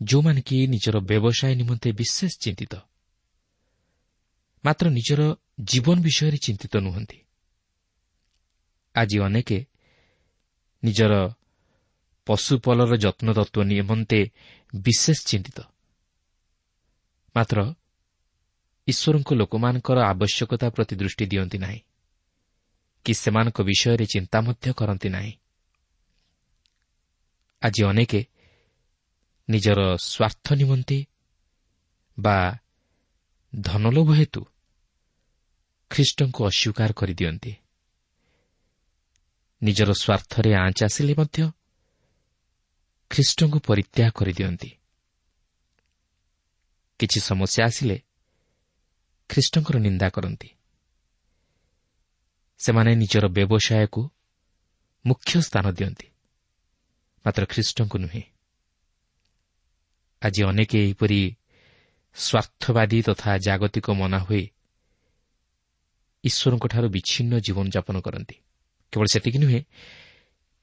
ଯେଉଁମାନେ 0.00 0.40
କି 0.40 0.56
ନିଜର 0.66 0.96
ବ୍ୟବସାୟ 1.00 1.54
ନିମନ୍ତେ 1.54 1.88
ବିଶେଷ 1.92 2.32
ଚିନ୍ତିତ। 2.40 2.74
ମାତ୍ର 4.64 4.86
ନିଜର 4.90 5.20
ଜୀବନ 5.60 5.96
ବିଷୟରେ 6.00 6.38
ଚିନ୍ତିତ 6.38 6.74
ନୁହନ୍ତି। 6.76 7.18
ଆଜି 8.94 9.16
ଅନେକ 9.20 9.50
ନିଜର 10.82 11.12
ପଶୁପଲର 12.26 12.92
ଯତ୍ନତତ୍ତ୍ୱ 12.96 13.68
ନିମନ୍ତେ 13.70 14.20
ବିଶେଷ 14.74 15.18
ଚିନ୍ତିତ। 15.26 15.58
ମାତ୍ର 17.36 17.58
ଈଶ୍ୱରଙ୍କ 18.90 19.30
ଲୋକମାନଙ୍କର 19.34 19.98
ଆବଶ୍ୟକତା 20.12 20.66
ପ୍ରତି 20.70 20.94
ଦୃଷ୍ଟି 20.96 21.24
ଦିଅନ୍ତି 21.26 21.58
ନାହିଁ। 21.58 21.80
କି 23.06 23.12
ସେମାନଙ୍କ 23.14 23.58
ବିଷୟରେ 23.62 24.06
ଚିନ୍ତା 24.06 24.38
ମଧ୍ୟ 24.40 24.68
କରନ୍ତି 24.72 25.08
ନାହିଁ। 25.08 25.32
ଆଜି 27.62 27.82
ଅନେକ 27.84 28.12
ନିଜର 29.48 29.80
ସ୍ୱାର୍ଥ 30.10 30.46
ନିମନ୍ତେ 30.52 30.98
ବା 32.18 32.36
ଧନଲୋଭ 33.52 34.08
ହେତୁ 34.12 34.42
ଖ୍ରୀଷ୍ଟଙ୍କୁ 35.90 36.40
ଅସ୍ୱୀକାର 36.46 36.90
କରିଦିଅନ୍ତି। 36.92 37.52
ନିଜର 39.62 39.90
ସ୍ୱାର୍ଥରେ 39.92 40.50
ଆଞ୍ଚ 40.54 40.78
ଆସିଲେ 40.84 41.12
ମଧ୍ୟ 41.18 41.38
ଖ୍ରୀଷ୍ଟଙ୍କୁ 43.10 43.58
ପରିତ୍ୟାଗ 43.68 44.10
କରିଦିଅନ୍ତି। 44.18 44.70
କିଛି 47.00 47.18
ସମସ୍ୟା 47.20 47.60
ଆସିଲେ 47.64 47.96
ଖ୍ରୀଷ୍ଟଙ୍କର 49.30 49.76
ନିନ୍ଦା 49.78 50.08
କରନ୍ତି। 50.08 50.48
ସେମାନେ 52.60 52.90
ନିଜର 52.94 53.24
ବ୍ୟବସାୟକୁ 53.28 54.00
ମୁଖ୍ୟ 55.06 55.40
ସ୍ଥାନ 55.40 55.66
ଦିଅନ୍ତି। 55.72 56.06
ମାତ୍ର 57.24 57.42
ଖ୍ରୀଷ୍ଟଙ୍କୁ 57.46 57.96
ନୁହେଁ। 57.98 58.22
ଆଜି 60.22 60.40
ଅନେକ 60.44 60.70
ଏହିପରି 60.76 61.20
ସ୍ୱାର୍ଥବାଦୀ 62.16 62.98
ତଥା 63.02 63.30
ଜାଗତିକ 63.38 63.86
ମନା 63.90 64.18
ହୁଏ 64.18 64.44
ଈଶ୍ୱରଙ୍କଠାରୁ 66.24 66.88
ବିଚ୍ଛିନ୍ନ 66.88 67.32
ଜୀବନଯାପନ 67.40 67.96
କରନ୍ତି। 68.00 68.36
କେବଳ 68.92 69.06
ସେତିକି 69.12 69.38
ନୁହେଁ 69.38 69.60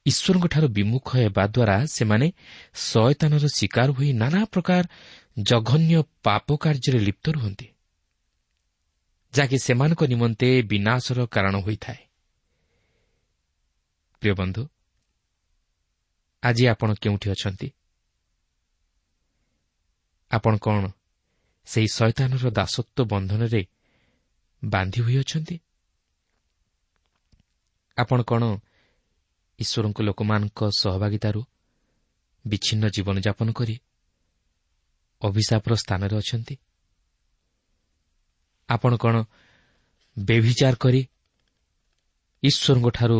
ଈଶ୍ୱରଙ୍କଠାରୁ 0.06 0.66
ବିମୁଖ 0.68 1.08
ହେବା 1.16 1.44
ଦ୍ୱାରା 1.46 1.76
ସେମାନେ 1.96 2.26
ଶୟତାନର 2.74 3.44
ଶିକାର 3.58 3.88
ହୋଇ 3.90 4.10
ନାନା 4.12 4.40
ପ୍ରକାର 4.44 4.82
ଜଘନ୍ୟ 5.42 5.94
ପାପ 6.24 6.46
କାର୍ଯ୍ୟରେ 6.62 6.98
ଲିପ୍ତ 6.98 7.26
ରୁହନ୍ତି। 7.30 7.66
ଯାହାକି 9.34 9.58
ସେମାନଙ୍କ 9.58 10.02
ନିମନ୍ତେ 10.04 10.62
ବିନାଶର 10.62 11.26
କାରଣ 11.26 11.54
ହୋଇଥାଏ। 11.58 12.00
ଆଜି 16.42 16.64
ଆପଣ 16.66 16.94
କେଉଁଠି 16.94 17.30
ଅଛନ୍ତି? 17.30 17.68
ଆପଣ 20.30 20.56
କ'ଣ 20.56 20.88
ସେହି 21.66 21.88
ଶୈତାନର 21.94 22.44
ଦାସତ୍ୱ 22.50 23.04
ବନ୍ଧନରେ 23.04 23.62
ବାନ୍ଧି 24.64 25.00
ହୋଇଅଛନ୍ତି 25.02 25.56
ଆପଣ 27.96 28.18
କ'ଣ 28.22 28.42
ଈଶ୍ୱରଙ୍କ 29.58 29.98
ଲୋକମାନଙ୍କ 30.00 30.60
ସହଭାଗିତାରୁ 30.78 31.40
ବିଚ୍ଛିନ୍ନ 32.46 32.84
ଜୀବନଯାପନ 32.88 33.48
କରି 33.52 33.76
ଅଭିଶାପର 35.22 35.72
ସ୍ଥାନରେ 35.74 36.16
ଅଛନ୍ତି? 36.16 36.54
ଆପଣ 38.68 38.92
କ'ଣ 38.96 39.14
ବେଭିଚାର 40.16 40.74
କରି 40.76 41.00
ଈଶ୍ୱରଙ୍କଠାରୁ 42.42 43.18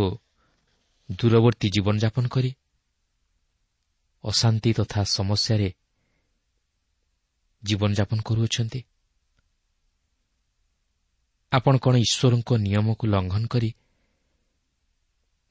ଦୂରବର୍ତ୍ତୀ 1.09 1.69
ଜୀବନଯାପନ 1.75 2.25
କରି 2.29 2.51
ଅଶାନ୍ତି 4.25 4.71
ତଥା 4.73 5.01
ସମସ୍ୟାରେ 5.17 5.69
ଜୀବନଯାପନ 7.63 8.19
କରୁଅଛନ୍ତି? 8.23 8.81
ଆପଣ 11.53 11.75
କ'ଣ 11.79 11.95
ଈଶ୍ୱରଙ୍କ 12.07 12.51
ନିୟମକୁ 12.67 13.05
ଲଙ୍ଘନ 13.07 13.43
କରି 13.47 13.71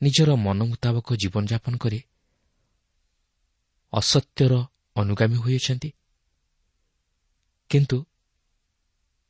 ନିଜର 0.01 0.29
ମନ 0.35 0.59
ମୁତାବକ 0.71 1.07
ଜୀବନଯାପନ 1.15 1.73
କରି 1.77 1.99
ଅସତ୍ୟର 3.93 4.53
ଅନୁଗାମୀ 4.95 5.37
ହୋଇଅଛନ୍ତି? 5.37 5.89
କିନ୍ତୁ 7.69 7.97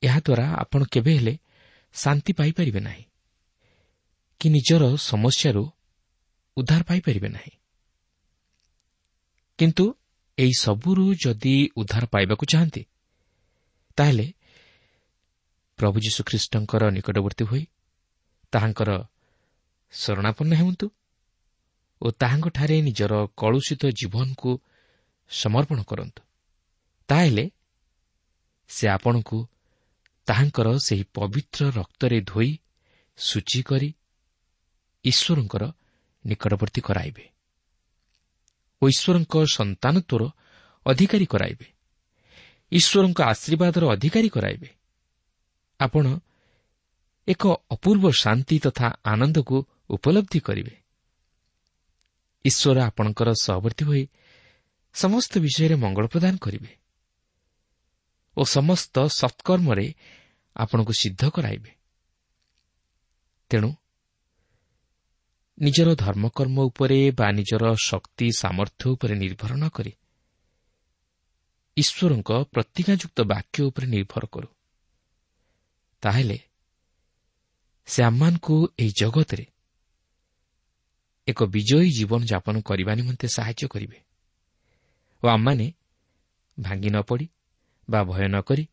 ଏହାଦ୍ୱାରା 0.01 0.45
ଆପଣ 0.61 0.81
କେବେ 0.93 1.13
ହେଲେ 1.17 1.33
ଶାନ୍ତି 1.95 2.31
ପାଇପାରିବେ 2.39 2.79
ନାହିଁ 2.79 3.03
କି 4.41 4.47
ନିଜର 4.49 4.83
ସମସ୍ୟାରୁ 5.01 5.63
ଉଦ୍ଧାର 6.57 6.81
ପାଇପାରିବେ 6.89 7.29
ନାହିଁ। 7.29 7.53
କିନ୍ତୁ 9.59 9.85
ଏହି 10.37 10.53
ସବୁରୁ 10.59 11.05
ଯଦି 11.23 11.55
ଉଦ୍ଧାର 11.79 12.03
ପାଇବାକୁ 12.13 12.43
ଚାହାନ୍ତି 12.51 12.83
ତାହେଲେ 13.97 14.27
ପ୍ରଭୁ 15.79 15.97
ଯୀଶୁଖ୍ରୀଷ୍ଟଙ୍କର 16.05 16.83
ନିକଟବର୍ତ୍ତୀ 16.95 17.43
ହୋଇ 17.49 17.63
ତାହାଙ୍କର 18.53 18.89
ଶରଣାପନ୍ନ 19.93 20.51
ହେଉନ୍ତୁ 20.53 20.87
ଓ 22.01 22.07
ତାହାଙ୍କଠାରେ 22.21 22.75
ନିଜର 22.81 23.13
କଳୁଷିତ 23.41 23.83
ଜୀବନକୁ 23.99 24.51
ସମର୍ପଣ 25.31 25.79
କରନ୍ତୁ। 25.89 26.21
ତାହେଲେ 27.09 27.45
ସେ 28.69 28.85
ଆପଣଙ୍କୁ 28.87 29.37
ତାହାଙ୍କର 30.27 30.67
ସେହି 30.77 31.03
ପବିତ୍ର 31.13 31.59
ରକ୍ତରେ 31.71 32.17
ଧୋଇ 32.21 32.51
ସୂଚି 33.17 33.61
କରି 33.63 33.89
ଈଶ୍ୱରଙ୍କର 35.05 35.63
ନିକଟବର୍ତ୍ତୀ 36.25 36.81
କରାଇବେ 36.81 37.25
ଓ 38.81 38.83
ଈଶ୍ୱରଙ୍କ 38.87 39.35
ସନ୍ତାନତ୍ୱର 39.57 40.23
ଅଧିକାରୀ 40.85 41.25
କରାଇବେ। 41.25 41.67
ଈଶ୍ୱରଙ୍କ 42.71 43.19
ଆଶୀର୍ବାଦର 43.21 43.83
ଅଧିକାରୀ 43.87 44.29
କରାଇବେ। 44.29 44.69
ଆପଣ 45.79 46.05
ଏକ 47.27 47.43
ଅପୂର୍ବ 47.71 48.05
ଶାନ୍ତି 48.11 48.57
ତଥା 48.59 48.87
ଆନନ୍ଦକୁ 49.03 49.57
ଉପଲବ୍ଧି 49.89 50.39
କରିବେ। 50.39 50.75
ଈଶ୍ୱର 52.45 52.77
ଆପଣଙ୍କର 52.89 53.29
ସହବର୍ତ୍ତୀ 53.41 53.83
ହୋଇ 53.85 54.03
ସମସ୍ତ 54.95 55.31
ବିଷୟରେ 55.37 55.75
ମଙ୍ଗଳ 55.75 56.05
ପ୍ରଦାନ 56.07 56.35
କରିବେ। 56.37 56.71
ଓ 58.37 58.41
ସମସ୍ତ 58.45 58.95
ସତ୍କର୍ମରେ 59.19 59.87
ଆପଣଙ୍କୁ 60.55 60.93
ସିଦ୍ଧ 60.93 61.23
କରାଇବେ। 61.29 61.71
ତେଣୁ 63.51 63.69
ନିଜର 65.57 65.89
ଧର୍ମକର୍ମ 65.95 66.57
ଉପରେ 66.61 67.11
ବା 67.11 67.27
ନିଜର 67.31 67.63
ଶକ୍ତି 67.81 68.27
ସାମର୍ଥ୍ୟ 68.37 68.83
ଉପରେ 68.89 69.15
ନିର୍ଭର 69.15 69.51
ନ 69.55 69.69
କରି 69.69 69.93
ଈଶ୍ୱରଙ୍କ 71.77 72.29
ପ୍ରତିଜ୍ଞାଯୁକ୍ତ 72.53 73.19
ବାକ୍ୟ 73.23 73.57
ଉପରେ 73.63 73.87
ନିର୍ଭର 73.87 74.23
କରୁ। 74.25 74.49
ତାହେଲେ 76.03 76.39
ସେ 77.87 77.99
ଆମମାନଙ୍କୁ 78.03 78.55
ଏହି 78.79 78.91
ଜଗତରେ 78.99 79.45
ଏକ 81.27 81.39
ବିଜୟୀ 81.43 81.89
ଜୀବନଯାପନ 81.91 82.55
କରିବା 82.61 82.91
ନିମନ୍ତେ 82.93 83.27
ସାହାଯ୍ୟ 83.27 83.67
କରିବେ। 83.67 83.97
ଓ 85.23 85.25
ଆମମାନେ 85.27 85.67
ଭାଙ୍ଗି 86.57 86.89
ନ 86.89 86.97
ପଡ଼ି 87.01 87.25
ବା 87.89 88.03
ଭୟ 88.03 88.27
ନ 88.27 88.41
କରି 88.41 88.63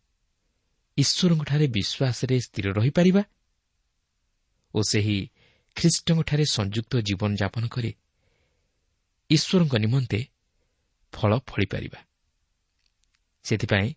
ଈଶ୍ୱରଙ୍କଠାରେ 0.97 1.67
ବିଶ୍ୱାସରେ 1.67 2.37
ସ୍ଥିର 2.41 2.67
ରହିପାରିବା 2.73 3.23
ଓ 4.75 4.79
ସେହି 4.83 5.19
ଖ୍ରୀଷ୍ଟଙ୍କଠାରେ 5.77 6.45
ସଂଯୁକ୍ତ 6.45 6.93
ଜୀବନଯାପନ 7.01 7.65
କରି 7.69 7.91
ଈଶ୍ୱରଙ୍କ 9.31 9.75
ନିମନ୍ତେ 9.77 10.21
ଫଳ 11.13 11.39
ଫଳିପାରିବା। 11.39 12.01
ସେଥିପାଇଁ 13.45 13.89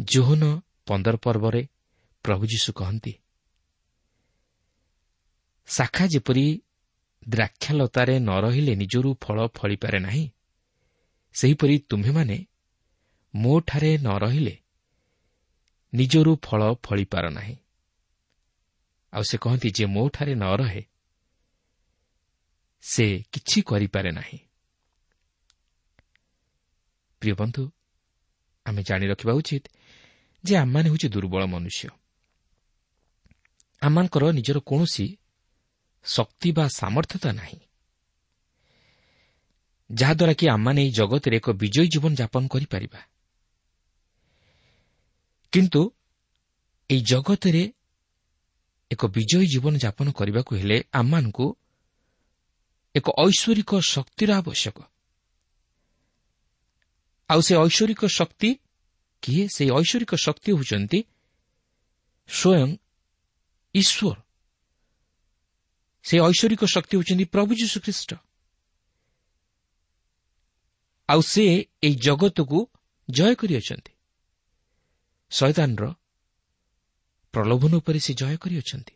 ଜୋହନ 0.00 0.42
ପନ୍ଦର 0.86 1.16
ପର୍ବରେ 1.16 1.62
ପ୍ରଭୁ 2.24 2.44
ଯୀଶୁ 2.46 2.70
କହନ୍ତି 2.72 3.12
ଶାଖା 5.68 6.06
ଯେପରି 6.06 6.46
ଦ୍ରାକ୍ଷାଲତାରେ 7.28 8.14
ନ 8.18 8.30
ରହିଲେ 8.40 8.74
ନିଜରୁ 8.74 9.10
ଫଳ 9.20 9.36
ଫଳିପାରେ 9.48 9.98
ନାହିଁ 9.98 10.24
ସେହିପରି 11.34 11.76
ତୁମ୍ଭେମାନେ 11.78 12.36
ମୋଠାରେ 13.34 13.98
ନ 13.98 14.18
ରହିଲେ 14.18 14.58
ନିଜରୁ 15.94 16.36
ଫଳ 16.36 16.74
ଫଳିପାର 16.82 17.30
ନାହିଁ। 17.30 17.56
ଆଉ 19.12 19.22
ସେ 19.22 19.38
କହନ୍ତି 19.38 19.70
ଯେ 19.70 19.86
ମୋଠାରେ 19.86 20.34
ନ 20.34 20.44
ରହେ 20.56 20.82
ସେ 22.82 23.22
କିଛି 23.32 23.62
କରିପାରେ 23.62 24.10
ନାହିଁ। 24.10 24.38
ପ୍ରିୟ 27.20 27.34
ବନ୍ଧୁ 27.34 27.72
ଆମେ 28.66 28.82
ଜାଣି 28.82 29.06
ରଖିବା 29.06 29.32
ଉଚିତ 29.32 29.64
ଯେ 30.44 30.56
ଆମମାନେ 30.56 30.88
ହେଉଛି 30.88 31.08
ଦୁର୍ବଳ 31.08 31.42
ମନୁଷ୍ୟ। 31.46 31.88
ଆମମାନଙ୍କର 33.82 34.24
ନିଜର 34.32 34.58
କୌଣସି 34.60 35.18
ଶକ୍ତି 36.04 36.52
ବା 36.52 36.68
ସାମର୍ଥ୍ୟତା 36.68 37.32
ନାହିଁ। 37.32 37.60
ଯାହାଦ୍ୱାରା 39.92 40.34
କି 40.34 40.48
ଆମମାନେ 40.48 40.80
ଏହି 40.82 40.90
ଜଗତରେ 40.90 41.36
ଏକ 41.36 41.50
ବିଜୟୀ 41.50 41.88
ଜୀବନଯାପନ 41.88 42.48
କରିପାରିବା। 42.48 43.13
କିନ୍ତୁ 45.54 45.82
ଏହି 46.90 47.00
ଜଗତରେ 47.00 47.72
ଏକ 48.90 49.02
ବିଜୟୀ 49.06 49.46
ଜୀବନଯାପନ 49.46 50.06
କରିବାକୁ 50.12 50.52
ହେଲେ 50.56 50.78
ଆମମାନଙ୍କୁ 50.92 51.46
ଏକ 52.94 53.06
ଐଶ୍ୱରିକ 53.26 53.70
ଶକ୍ତିର 53.88 54.30
ଆବଶ୍ୟକ। 54.34 54.78
ଆଉ 57.30 57.40
ସେ 57.40 57.54
ଐଶ୍ୱରିକ 57.66 58.02
ଶକ୍ତି 58.18 58.50
କିଏ? 59.22 59.44
ସେହି 59.54 59.70
ଐଶ୍ୱରିକ 59.80 60.12
ଶକ୍ତି 60.26 60.50
ହେଉଛନ୍ତି 60.52 60.98
ସ୍ୱୟଂ 62.28 62.70
ଈଶ୍ୱର। 63.74 64.16
ସେ 66.04 66.16
ଐଶ୍ୱରିକ 66.20 66.62
ଶକ୍ତି 66.74 66.92
ହେଉଛନ୍ତି 66.96 67.24
ପ୍ରଭୁ 67.24 67.52
ଯୀଶୁଖ୍ରୀଷ୍ଟ। 67.54 68.10
ଆଉ 71.08 71.20
ସେ 71.22 71.44
ଏହି 71.82 71.94
ଜଗତକୁ 71.94 72.58
ଜୟ 73.10 73.34
କରିଅଛନ୍ତି। 73.34 73.93
ଶୈତାନର 75.34 75.84
ପ୍ରଲୋଭନ 77.34 77.72
ଉପରେ 77.74 77.98
ସେ 77.98 78.14
ଜୟ 78.14 78.36
କରିଅଛନ୍ତି। 78.36 78.94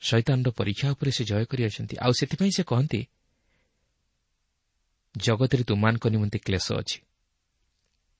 ଶୈତାନର 0.00 0.50
ପରୀକ୍ଷା 0.50 0.88
ଉପରେ 0.90 1.10
ସେ 1.10 1.24
ଜୟ 1.24 1.44
କରିଅଛନ୍ତି। 1.44 1.94
ଆଉ 1.96 2.12
ସେଥିପାଇଁ 2.12 2.50
ସେ 2.56 2.62
କହନ୍ତି 2.62 3.00
ଜଗତରେ 5.14 5.62
ତୁମାନଙ୍କ 5.64 6.04
ନିମନ୍ତେ 6.06 6.38
କ୍ଲେଶ 6.38 6.66
ଅଛି। 6.72 6.98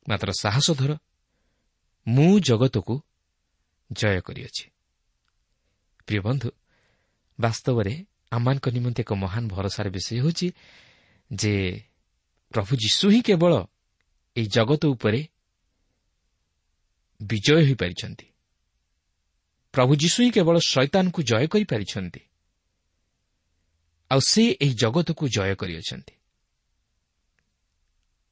ମାତ୍ର 0.09 0.29
ସାହସ 0.41 0.69
ଧର 0.71 0.93
ମୁଁ 2.07 2.41
ଜଗତକୁ 2.41 2.95
ଜୟ 3.93 4.21
କରିଅଛି। 4.21 4.65
ପ୍ରିୟ 6.07 6.21
ବନ୍ଧୁ 6.21 6.49
ବାସ୍ତବରେ 7.41 7.95
ଆମମାନଙ୍କ 8.31 8.67
ନିମନ୍ତେ 8.69 9.01
ଏକ 9.03 9.13
ମହାନ 9.15 9.43
ଭରସାର 9.49 9.87
ବିଷୟ 9.89 10.11
ହେଉଛି 10.19 10.49
ଯେ 11.31 11.55
ପ୍ରଭୁ 12.55 12.73
ଯୀଶୁ 12.77 13.07
ହିଁ 13.11 13.21
କେବଳ 13.23 13.53
ଏହି 14.37 14.47
ଜଗତ 14.47 14.83
ଉପରେ 14.87 15.21
ବିଜୟ 17.23 17.55
ହୋଇପାରିଛନ୍ତି। 17.55 18.27
ପ୍ରଭୁ 19.75 19.93
ଯୀଶୁ 19.97 20.23
ହିଁ 20.23 20.31
କେବଳ 20.31 20.57
ଶୈତାନକୁ 20.59 21.23
ଜୟ 21.23 21.47
କରିପାରିଛନ୍ତି। 21.47 22.21
ଆଉ 24.11 24.21
ସେ 24.21 24.43
ଏହି 24.61 24.75
ଜଗତକୁ 24.75 25.29
ଜୟ 25.29 25.55
କରିଅଛନ୍ତି। 25.55 26.15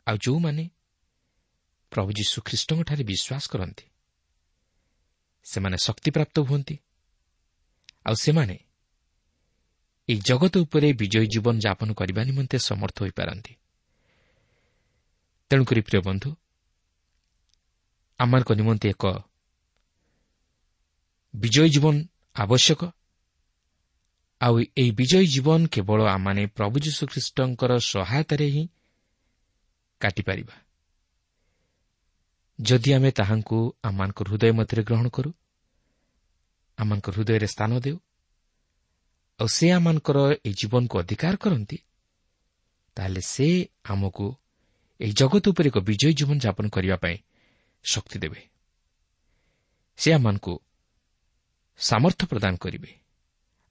ଆଉ 0.06 0.16
ଯେଉଁମାନେ 0.16 0.64
ପ୍ରଭୁ 1.92 2.10
ଯୀଶୁ 2.12 2.42
ଖ୍ରୀଷ୍ଟଙ୍କଠାରେ 2.42 3.04
ବିଶ୍ୱାସ 3.04 3.44
କରନ୍ତି 3.48 3.86
ସେମାନେ 5.44 5.76
ଶକ୍ତିପ୍ରାପ୍ତ 5.76 6.36
ହୁଅନ୍ତି। 6.40 6.76
ଆଉ 8.06 8.14
ସେମାନେ 8.14 8.56
ଏହି 10.08 10.20
ଜଗତ 10.20 10.54
ଉପରେ 10.58 10.88
ବିଜୟୀ 10.92 11.26
ଜୀବନ 11.26 11.54
ଯାପନ 11.58 11.88
କରିବା 11.92 12.22
ନିମନ୍ତେ 12.24 12.56
ସମର୍ଥ 12.58 12.96
ହୋଇପାରନ୍ତି। 13.02 13.52
ତେଣୁକରି 15.50 15.80
ପ୍ରିୟ 15.80 16.00
ବନ୍ଧୁ 16.00 16.28
ଆମମାନଙ୍କ 18.20 18.50
ନିମନ୍ତେ 18.52 18.88
ଏକ 18.88 19.04
ବିଜୟୀ 21.34 21.68
ଜୀବନ 21.68 21.94
ଆବଶ୍ୟକ 22.36 22.80
ଆଉ 24.40 24.54
ଏହି 24.80 24.90
ବିଜୟୀ 24.90 25.26
ଜୀବନ 25.26 25.60
କେବଳ 25.66 26.00
ଆମମାନେ 26.06 26.42
ପ୍ରଭୁ 26.56 26.76
ଯୀଶୁଖ୍ରୀଷ୍ଟଙ୍କର 26.86 27.72
ସହାୟତାରେ 27.84 28.46
ହିଁ 28.46 28.64
କାଟିପାରିବା 30.00 30.56
ଯଦି 32.58 32.90
ଆମେ 32.92 33.10
ତାହାଙ୍କୁ 33.10 33.58
ଆମମାନଙ୍କ 33.82 34.18
ହୃଦୟ 34.28 34.52
ମଧ୍ୟରେ 34.52 34.82
ଗ୍ରହଣ 34.82 35.06
କରୁ 35.08 35.30
ଆମମାନଙ୍କ 36.78 37.06
ହୃଦୟରେ 37.10 37.46
ସ୍ଥାନ 37.46 37.70
ଦେଉ 37.80 37.96
ଆଉ 39.40 39.48
ସେ 39.48 39.66
ଆମମାନଙ୍କର 39.70 40.18
ଏହି 40.36 40.54
ଜୀବନକୁ 40.60 40.94
ଅଧିକାର 41.02 41.34
କରନ୍ତି 41.36 41.78
ତାହେଲେ 42.96 43.22
ସେ 43.24 43.48
ଆମକୁ 43.84 44.26
ଏହି 45.00 45.12
ଜଗତ 45.12 45.44
ଉପରେ 45.50 45.68
ଏକ 45.68 45.78
ବିଜୟୀ 45.88 46.12
ଜୀବନ 46.18 46.36
ଯାପନ 46.44 46.66
କରିବା 46.68 46.96
ପାଇଁ 46.96 47.16
ଶକ୍ତି 47.84 48.18
ଦେବେ। 48.18 48.48
ସେ 49.96 50.12
ଆମମାନଙ୍କୁ 50.12 50.60
ସାମର୍ଥ୍ୟ 51.78 52.26
ପ୍ରଦାନ 52.26 52.56
କରିବେ। 52.56 53.00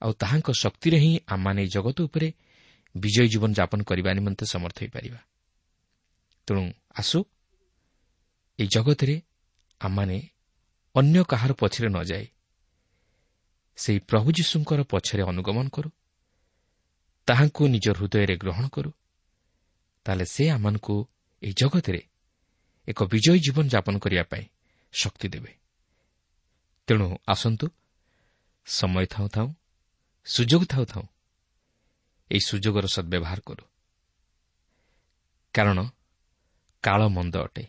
ଆଉ 0.02 0.12
ତାହାଙ୍କ 0.12 0.50
ଶକ୍ତିରେ 0.50 0.98
ହିଁ 0.98 1.20
ଆମମାନେ 1.26 1.62
ଏହି 1.62 1.70
ଜଗତ 1.70 2.02
ଉପରେ 2.02 2.32
ବିଜୟୀ 2.96 3.28
ଜୀବନ 3.28 3.52
ଯାପନ 3.52 3.82
କରିବା 3.82 4.12
ନିମନ୍ତେ 4.12 4.46
ସମର୍ଥ 4.46 4.76
ହୋଇପାରିବା। 4.82 5.20
ତେଣୁ 6.46 6.72
ଆସୁ 6.98 7.18
ଏହି 8.58 8.68
ଜଗତରେ 8.68 9.22
ଆମମାନେ 9.80 10.28
ଅନ୍ୟ 10.94 11.24
କାହାର 11.24 11.52
ପଛରେ 11.52 11.88
ନ 11.88 12.02
ଯାଏ 12.02 12.26
ସେହି 13.76 13.98
ପ୍ରଭୁ 13.98 14.32
ଯୀଶୁଙ୍କର 14.32 14.82
ପଛରେ 14.82 15.22
ଅନୁଗମନ 15.22 15.68
କରୁ 15.68 15.90
ତାହାଙ୍କୁ 17.26 17.68
ନିଜ 17.68 17.86
ହୃଦୟରେ 17.90 18.36
ଗ୍ରହଣ 18.36 18.68
କରୁ 18.68 18.90
ତାହେଲେ 20.04 20.24
ସେ 20.24 20.50
ଆମମାନଙ୍କୁ 20.50 21.08
ଏହି 21.42 21.52
ଜଗତରେ 21.52 22.09
ଏକ 22.90 23.02
ବିଜୟୀ 23.04 23.38
ଜୀବନ 23.38 23.66
ଯାପନ 23.68 23.98
କରିବା 23.98 24.22
ପାଇଁ 24.22 24.44
ଶକ୍ତି 24.92 25.28
ଦେବେ। 25.28 25.52
ତେଣୁ 26.86 27.16
ଆସନ୍ତୁ 27.28 27.66
ସମୟ 28.66 29.06
ଥାଉ 29.06 29.28
ଥାଉ 29.28 29.54
ସୁଯୋଗ 30.24 30.62
ଥାଉ 30.64 30.84
ଥାଉ 30.84 31.04
ଏହି 32.30 32.40
ସୁଯୋଗର 32.40 32.86
ସଦ୍ବ୍ୟବହାର 32.86 33.40
କରୁ। 33.40 33.64
କାରଣ 35.54 35.78
କାଳ 36.82 37.08
ମନ୍ଦ 37.08 37.36
ଅଟେ 37.36 37.64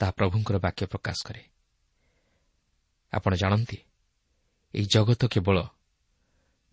ତାହା 0.00 0.10
ପ୍ରଭୁଙ୍କର 0.10 0.56
ବାକ୍ୟ 0.58 0.86
ପ୍ରକାଶ 0.86 1.18
କରେ। 1.26 1.42
ଆପଣ 3.12 3.34
ଜାଣନ୍ତି 3.34 3.78
ଏହି 4.74 4.86
ଜଗତ 4.86 5.22
କେବଳ 5.26 5.58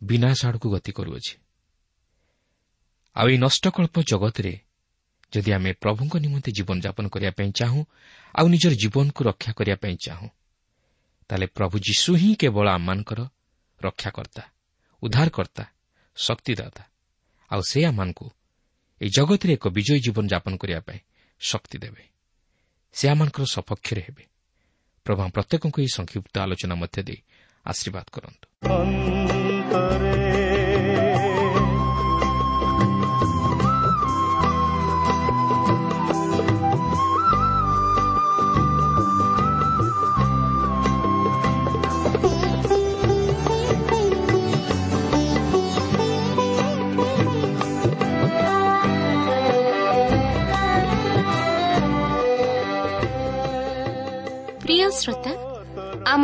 ବିନାଶ 0.03 0.39
ଆଡ଼କୁ 0.45 0.67
ଗତି 0.71 0.91
କରୁଅଛି। 0.91 1.33
ଆଉ 3.15 3.27
ଏହି 3.27 3.37
ନଷ୍ଟକଳ୍ପ 3.37 3.95
ଜଗତରେ 4.01 4.66
ଯଦି 5.33 5.51
ଆମେ 5.51 5.71
ପ୍ରଭୁଙ୍କ 5.73 6.13
ନିମନ୍ତେ 6.17 6.51
ଜୀବନଯାପନ 6.51 7.05
କରିବା 7.07 7.31
ପାଇଁ 7.31 7.51
ଚାହୁଁ 7.51 7.81
ଆଉ 8.35 8.45
ନିଜର 8.47 8.73
ଜୀବନକୁ 8.73 9.21
ରକ୍ଷା 9.23 9.51
କରିବା 9.51 9.77
ପାଇଁ 9.77 9.95
ଚାହୁଁ 10.05 10.27
ତାହେଲେ 11.29 11.47
ପ୍ରଭୁ 11.47 11.75
ଯୀଶୁ 11.79 12.11
ହିଁ 12.15 12.31
କେବଳ 12.35 12.65
ଆମମାନଙ୍କର 12.69 13.19
ରକ୍ଷାକର୍ତ୍ତା 13.81 14.43
ଉଦ୍ଧାରକର୍ତ୍ତା 15.03 15.63
ଶକ୍ତିଦାତା 16.15 16.83
ଆଉ 17.51 17.61
ସେ 17.69 17.79
ଆମମାନଙ୍କୁ 17.85 18.27
ଏହି 19.01 19.09
ଜଗତରେ 19.09 19.53
ଏକ 19.53 19.67
ବିଜୟୀ 19.69 19.99
ଜୀବନଯାପନ 19.99 20.53
କରିବା 20.57 20.79
ପାଇଁ 20.79 20.99
ଶକ୍ତି 21.41 21.77
ଦେବେ। 21.77 22.03
ସେ 22.93 23.09
ଆମମାନଙ୍କର 23.09 23.45
ସପକ୍ଷରେ 23.45 24.01
ହେବେ। 24.01 24.23
ପ୍ରଭୁ 25.05 25.21
ପ୍ରତ୍ୟେକଙ୍କୁ 25.31 25.77
ଏହି 25.81 25.91
ସଂକ୍ଷିପ୍ତ 25.93 26.35
ଆଲୋଚନା 26.39 26.75
ମଧ୍ୟ 26.75 27.01
ଦେଇ 27.03 27.19
ଆଶୀର୍ବାଦ 27.65 28.05
କରନ୍ତୁ। 28.11 28.45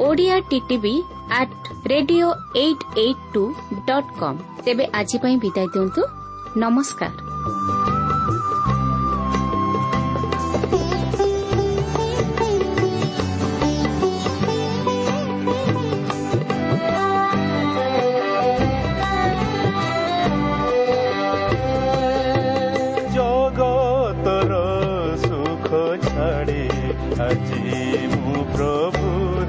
Odia 0.00 0.36
TTV 0.50 0.94
at 1.32 1.68
radio 1.86 2.28
eight 2.56 2.84
eight 2.98 3.22
two 3.34 3.44
dot 3.86 4.10
com 4.18 4.38
ତେବେ 4.64 4.88
ଆଜି 5.00 5.18
ପାଇଁ 5.24 5.36
ବିଦାୟ 5.44 5.68
ଦିଅନ୍ତୁ 5.74 6.02
ନମସ୍କାର 6.56 7.32
ଜଗତର 23.14 24.52
ସୁଖ 25.22 25.68
ଛାଡ଼ି 26.04 26.62
ଆଜି 27.20 27.62
ମୁଁ 28.16 28.44
ପ୍ରଭୁ 28.54 29.43